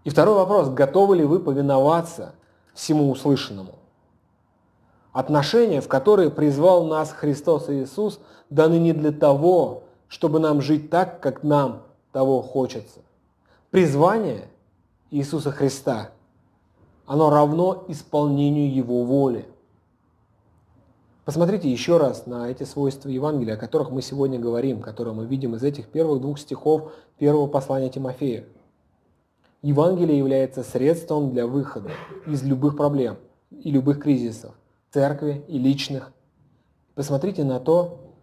И 0.03 0.11
второй 0.11 0.35
вопрос, 0.35 0.69
готовы 0.69 1.17
ли 1.17 1.25
вы 1.25 1.39
повиноваться 1.39 2.35
всему 2.75 3.11
услышанному? 3.11 3.77
Отношения, 5.15 5.81
в 5.81 5.87
которые 5.87 6.29
призвал 6.29 6.87
нас 6.87 7.13
Христос 7.13 7.71
Иисус, 7.71 8.19
даны 8.51 8.81
не 8.81 8.93
для 8.93 9.13
того, 9.13 9.85
чтобы 10.09 10.41
нам 10.41 10.61
жить 10.61 10.91
так, 10.91 11.21
как 11.21 11.45
нам 11.45 11.85
того 12.11 12.43
хочется. 12.43 12.99
Призвание 13.71 14.49
Иисуса 15.13 15.53
Христа, 15.53 16.11
оно 17.07 17.31
равно 17.31 17.85
исполнению 17.87 18.75
Его 18.75 19.05
воли. 19.05 19.47
Посмотрите 21.25 21.71
еще 21.71 21.97
раз 21.99 22.27
на 22.27 22.51
эти 22.51 22.65
свойства 22.65 23.09
Евангелия, 23.09 23.55
о 23.55 23.57
которых 23.57 23.93
мы 23.93 24.03
сегодня 24.03 24.41
говорим, 24.41 24.83
которые 24.83 25.15
мы 25.15 25.27
видим 25.27 25.55
из 25.55 25.63
этих 25.63 25.87
первых 25.87 26.23
двух 26.23 26.41
стихов 26.41 26.93
первого 27.19 27.47
послания 27.47 27.89
Тимофея. 27.89 28.47
Евангелие 29.63 30.19
является 30.19 30.65
средством 30.65 31.31
для 31.31 31.47
выхода 31.47 31.93
из 32.27 32.43
любых 32.43 32.77
проблем 32.77 33.17
и 33.53 33.71
любых 33.71 34.03
кризисов, 34.03 34.57
церкви 34.95 35.45
и 35.49 35.59
личных. 35.59 36.13
Посмотрите 36.95 37.45
на 37.45 37.61
то, 37.61 38.15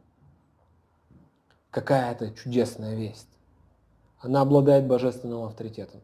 какая 1.69 2.13
это 2.13 2.31
чудесная 2.31 2.95
весть. 2.95 3.29
Она 4.19 4.41
обладает 4.41 4.87
божественным 4.87 5.43
авторитетом 5.43 6.01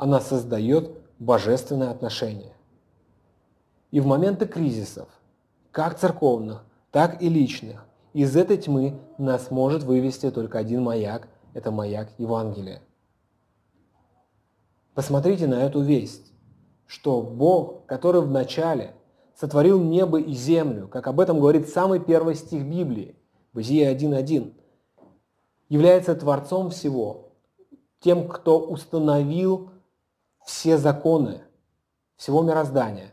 она 0.00 0.18
создает 0.18 0.92
божественные 1.18 1.90
отношения. 1.90 2.54
И 3.90 4.00
в 4.00 4.06
моменты 4.06 4.46
кризисов, 4.46 5.08
как 5.72 5.98
церковных, 5.98 6.64
так 6.90 7.20
и 7.20 7.28
личных, 7.28 7.84
из 8.14 8.34
этой 8.34 8.56
тьмы 8.56 8.98
нас 9.18 9.50
может 9.50 9.82
вывести 9.82 10.30
только 10.30 10.58
один 10.58 10.82
маяк– 10.82 11.28
это 11.52 11.70
маяк 11.70 12.08
Евангелия. 12.16 12.80
Посмотрите 14.94 15.46
на 15.46 15.62
эту 15.62 15.82
весть, 15.82 16.32
что 16.86 17.20
Бог, 17.20 17.84
который 17.84 18.22
вначале 18.22 18.94
сотворил 19.40 19.82
небо 19.82 20.20
и 20.20 20.34
землю, 20.34 20.86
как 20.86 21.06
об 21.06 21.18
этом 21.18 21.40
говорит 21.40 21.70
самый 21.70 21.98
первый 21.98 22.34
стих 22.34 22.62
Библии, 22.62 23.16
Бытие 23.54 23.90
1.1, 23.90 24.52
является 25.70 26.14
Творцом 26.14 26.68
всего, 26.68 27.32
тем, 28.00 28.28
кто 28.28 28.60
установил 28.60 29.70
все 30.44 30.76
законы 30.76 31.40
всего 32.16 32.42
мироздания, 32.42 33.12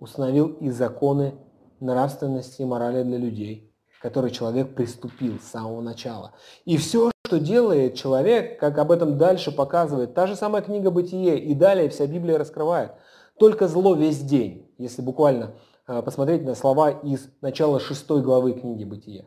установил 0.00 0.48
и 0.48 0.70
законы 0.70 1.34
нравственности 1.78 2.62
и 2.62 2.64
морали 2.64 3.04
для 3.04 3.18
людей, 3.18 3.72
которые 4.02 4.32
человек 4.32 4.74
приступил 4.74 5.38
с 5.38 5.50
самого 5.50 5.80
начала. 5.80 6.32
И 6.64 6.78
все, 6.78 7.12
что 7.24 7.38
делает 7.38 7.94
человек, 7.94 8.58
как 8.58 8.76
об 8.78 8.90
этом 8.90 9.18
дальше 9.18 9.52
показывает, 9.52 10.14
та 10.14 10.26
же 10.26 10.34
самая 10.34 10.62
книга 10.62 10.90
«Бытие» 10.90 11.38
и 11.38 11.54
далее 11.54 11.88
вся 11.90 12.08
Библия 12.08 12.38
раскрывает, 12.38 12.92
только 13.40 13.68
зло 13.68 13.94
весь 13.94 14.20
день, 14.20 14.70
если 14.76 15.00
буквально 15.00 15.54
э, 15.86 16.02
посмотреть 16.02 16.44
на 16.44 16.54
слова 16.54 16.90
из 16.90 17.26
начала 17.40 17.80
шестой 17.80 18.20
главы 18.20 18.52
книги 18.52 18.84
«Бытие». 18.84 19.24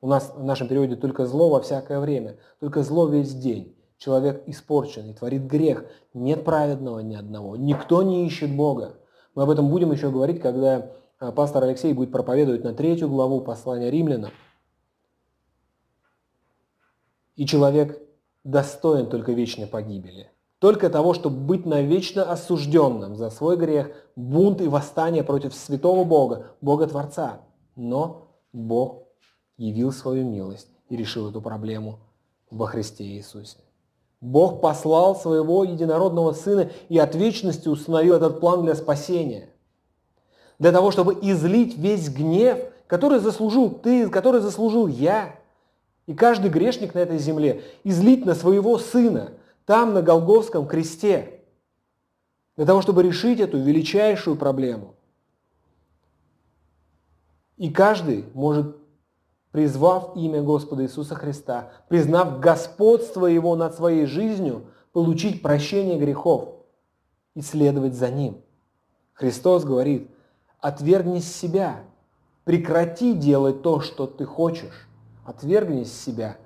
У 0.00 0.08
нас 0.08 0.32
в 0.34 0.42
нашем 0.42 0.66
переводе 0.66 0.96
только 0.96 1.26
зло 1.26 1.50
во 1.50 1.60
всякое 1.60 2.00
время, 2.00 2.38
только 2.58 2.82
зло 2.82 3.06
весь 3.06 3.34
день 3.34 3.76
человек 3.98 4.42
испорчен 4.46 5.10
и 5.10 5.12
творит 5.12 5.42
грех. 5.42 5.84
Нет 6.14 6.42
праведного 6.42 7.00
ни 7.00 7.14
одного. 7.14 7.54
Никто 7.54 8.02
не 8.02 8.26
ищет 8.26 8.56
Бога. 8.56 8.96
Мы 9.34 9.42
об 9.42 9.50
этом 9.50 9.68
будем 9.68 9.92
еще 9.92 10.10
говорить, 10.10 10.40
когда 10.40 10.90
а, 11.18 11.32
пастор 11.32 11.64
Алексей 11.64 11.92
будет 11.92 12.12
проповедовать 12.12 12.64
на 12.64 12.72
третью 12.72 13.10
главу 13.10 13.42
послания 13.42 13.90
римлянам. 13.90 14.30
И 17.36 17.44
человек 17.44 18.00
достоин 18.42 19.10
только 19.10 19.32
вечной 19.32 19.66
погибели. 19.66 20.30
Только 20.62 20.90
того, 20.90 21.12
чтобы 21.12 21.38
быть 21.38 21.66
навечно 21.66 22.22
осужденным 22.22 23.16
за 23.16 23.30
свой 23.30 23.56
грех, 23.56 23.90
бунт 24.14 24.60
и 24.60 24.68
восстание 24.68 25.24
против 25.24 25.54
святого 25.54 26.04
Бога, 26.04 26.52
Бога 26.60 26.86
Творца. 26.86 27.40
Но 27.74 28.28
Бог 28.52 29.08
явил 29.56 29.90
свою 29.90 30.24
милость 30.24 30.68
и 30.88 30.96
решил 30.96 31.28
эту 31.28 31.40
проблему 31.40 31.98
во 32.48 32.68
Христе 32.68 33.02
Иисусе. 33.02 33.56
Бог 34.20 34.60
послал 34.60 35.16
своего 35.16 35.64
единородного 35.64 36.32
Сына 36.32 36.70
и 36.88 36.96
от 36.96 37.16
вечности 37.16 37.66
установил 37.66 38.14
этот 38.14 38.38
план 38.38 38.62
для 38.62 38.76
спасения. 38.76 39.48
Для 40.60 40.70
того, 40.70 40.92
чтобы 40.92 41.18
излить 41.22 41.76
весь 41.76 42.08
гнев, 42.08 42.60
который 42.86 43.18
заслужил 43.18 43.68
ты, 43.68 44.08
который 44.08 44.40
заслужил 44.40 44.86
я, 44.86 45.34
и 46.06 46.14
каждый 46.14 46.52
грешник 46.52 46.94
на 46.94 47.00
этой 47.00 47.18
земле, 47.18 47.62
излить 47.82 48.24
на 48.24 48.36
своего 48.36 48.78
Сына, 48.78 49.32
там, 49.64 49.94
на 49.94 50.02
Голговском 50.02 50.66
кресте, 50.66 51.40
для 52.56 52.66
того, 52.66 52.82
чтобы 52.82 53.02
решить 53.02 53.40
эту 53.40 53.58
величайшую 53.58 54.36
проблему. 54.36 54.94
И 57.56 57.70
каждый 57.70 58.24
может 58.34 58.76
призвав 59.50 60.16
имя 60.16 60.42
Господа 60.42 60.82
Иисуса 60.84 61.14
Христа, 61.14 61.70
признав 61.88 62.40
господство 62.40 63.26
Его 63.26 63.54
над 63.54 63.74
своей 63.74 64.06
жизнью, 64.06 64.66
получить 64.92 65.42
прощение 65.42 65.98
грехов 65.98 66.56
и 67.34 67.42
следовать 67.42 67.94
за 67.94 68.10
Ним. 68.10 68.42
Христос 69.12 69.64
говорит, 69.64 70.10
отвергни 70.58 71.20
себя, 71.20 71.84
Прекрати 72.44 73.14
делать 73.14 73.62
то, 73.62 73.80
что 73.80 74.06
ты 74.06 74.24
хочешь. 74.24 74.88
Отвергнись 75.24 75.92
себя 75.92 76.38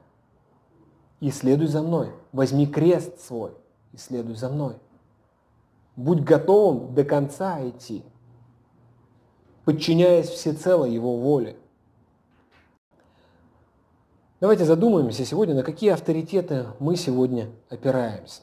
и 1.21 1.31
следуй 1.31 1.67
за 1.67 1.83
мной. 1.83 2.11
Возьми 2.33 2.67
крест 2.67 3.21
свой 3.21 3.53
и 3.93 3.97
следуй 3.97 4.35
за 4.35 4.49
мной. 4.49 4.77
Будь 5.97 6.21
готовым 6.21 6.95
до 6.95 7.05
конца 7.05 7.67
идти, 7.67 8.05
подчиняясь 9.65 10.29
всецело 10.29 10.85
Его 10.85 11.17
воле. 11.17 11.57
Давайте 14.41 14.67
задумаемся 14.67 15.25
сегодня, 15.25 15.55
на 15.55 15.63
какие 15.63 15.91
авторитеты 15.91 16.67
мы 16.79 16.97
сегодня 16.97 17.49
опираемся, 17.71 18.43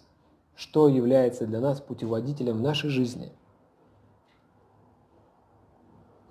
что 0.56 0.88
является 0.88 1.46
для 1.46 1.60
нас 1.60 1.80
путеводителем 1.80 2.58
в 2.58 2.62
нашей 2.62 2.90
жизни. 2.90 3.32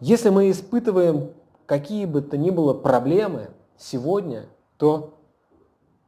Если 0.01 0.31
мы 0.31 0.51
испытываем 0.51 1.31
какие 1.67 2.07
бы 2.07 2.23
то 2.23 2.37
ни 2.37 2.51
было 2.51 2.75
проблемы 2.75 3.51
сегодня, 3.79 4.47
то 4.79 5.15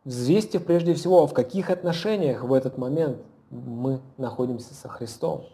взвесьте 0.04 0.60
прежде 0.60 0.94
всего, 0.94 1.26
в 1.26 1.34
каких 1.34 1.70
отношениях 1.70 2.44
в 2.44 2.52
этот 2.52 2.78
момент 2.78 3.18
мы 3.50 4.00
находимся 4.16 4.74
со 4.74 4.88
Христом. 4.88 5.46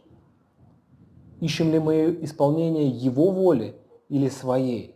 Ищем 1.41 1.71
ли 1.71 1.79
мы 1.79 2.19
исполнение 2.23 2.89
Его 2.89 3.31
воли 3.31 3.77
или 4.09 4.29
своей? 4.29 4.95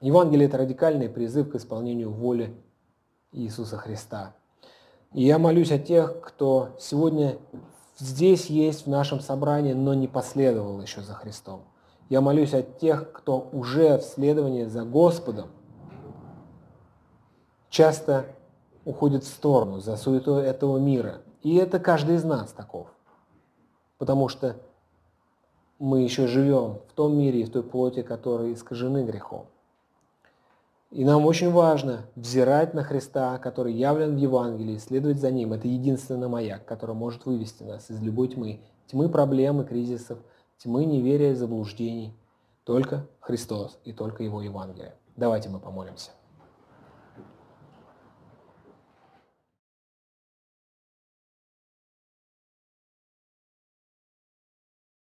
Евангелие– 0.00 0.46
это 0.48 0.58
радикальный 0.58 1.08
призыв 1.08 1.50
к 1.50 1.54
исполнению 1.54 2.10
воли 2.10 2.54
Иисуса 3.32 3.78
Христа. 3.78 4.34
И 5.12 5.24
я 5.24 5.38
молюсь 5.38 5.72
о 5.72 5.78
тех, 5.78 6.20
кто 6.20 6.76
сегодня 6.78 7.38
здесь 7.98 8.46
есть 8.46 8.86
в 8.86 8.90
нашем 8.90 9.20
собрании, 9.20 9.72
но 9.72 9.94
не 9.94 10.06
последовал 10.06 10.80
еще 10.82 11.00
за 11.00 11.14
Христом. 11.14 11.62
Я 12.10 12.20
молюсь 12.20 12.52
о 12.52 12.62
тех, 12.62 13.12
кто 13.12 13.48
уже 13.52 13.98
в 13.98 14.02
следовании 14.02 14.64
за 14.64 14.84
Господом 14.84 15.48
часто 17.74 18.26
уходит 18.84 19.24
в 19.24 19.26
сторону 19.26 19.80
за 19.80 19.96
суетой 19.96 20.46
этого 20.46 20.78
мира. 20.78 21.22
И 21.42 21.56
это 21.56 21.80
каждый 21.80 22.14
из 22.14 22.24
нас 22.24 22.52
таков. 22.52 22.86
Потому 23.98 24.28
что 24.28 24.56
мы 25.80 26.02
еще 26.02 26.28
живем 26.28 26.78
в 26.88 26.92
том 26.94 27.18
мире 27.18 27.40
и 27.40 27.44
в 27.44 27.50
той 27.50 27.64
плоти, 27.64 28.02
которые 28.02 28.54
искажены 28.54 29.04
грехом. 29.04 29.46
И 30.92 31.04
нам 31.04 31.26
очень 31.26 31.50
важно 31.50 32.02
взирать 32.14 32.74
на 32.74 32.84
Христа, 32.84 33.38
который 33.38 33.72
явлен 33.72 34.14
в 34.14 34.18
Евангелии, 34.18 34.78
следовать 34.78 35.18
за 35.18 35.32
Ним. 35.32 35.52
Это 35.52 35.66
единственный 35.66 36.28
маяк, 36.28 36.64
который 36.64 36.94
может 36.94 37.26
вывести 37.26 37.64
нас 37.64 37.90
из 37.90 38.00
любой 38.00 38.28
тьмы. 38.28 38.60
Тьмы 38.86 39.08
проблем 39.08 39.60
и 39.60 39.64
кризисов, 39.64 40.18
тьмы 40.58 40.84
неверия 40.84 41.32
и 41.32 41.34
заблуждений. 41.34 42.14
Только 42.62 43.08
Христос 43.18 43.80
и 43.84 43.92
только 43.92 44.22
Его 44.22 44.42
Евангелие. 44.42 44.94
Давайте 45.16 45.48
мы 45.48 45.58
помолимся. 45.58 46.12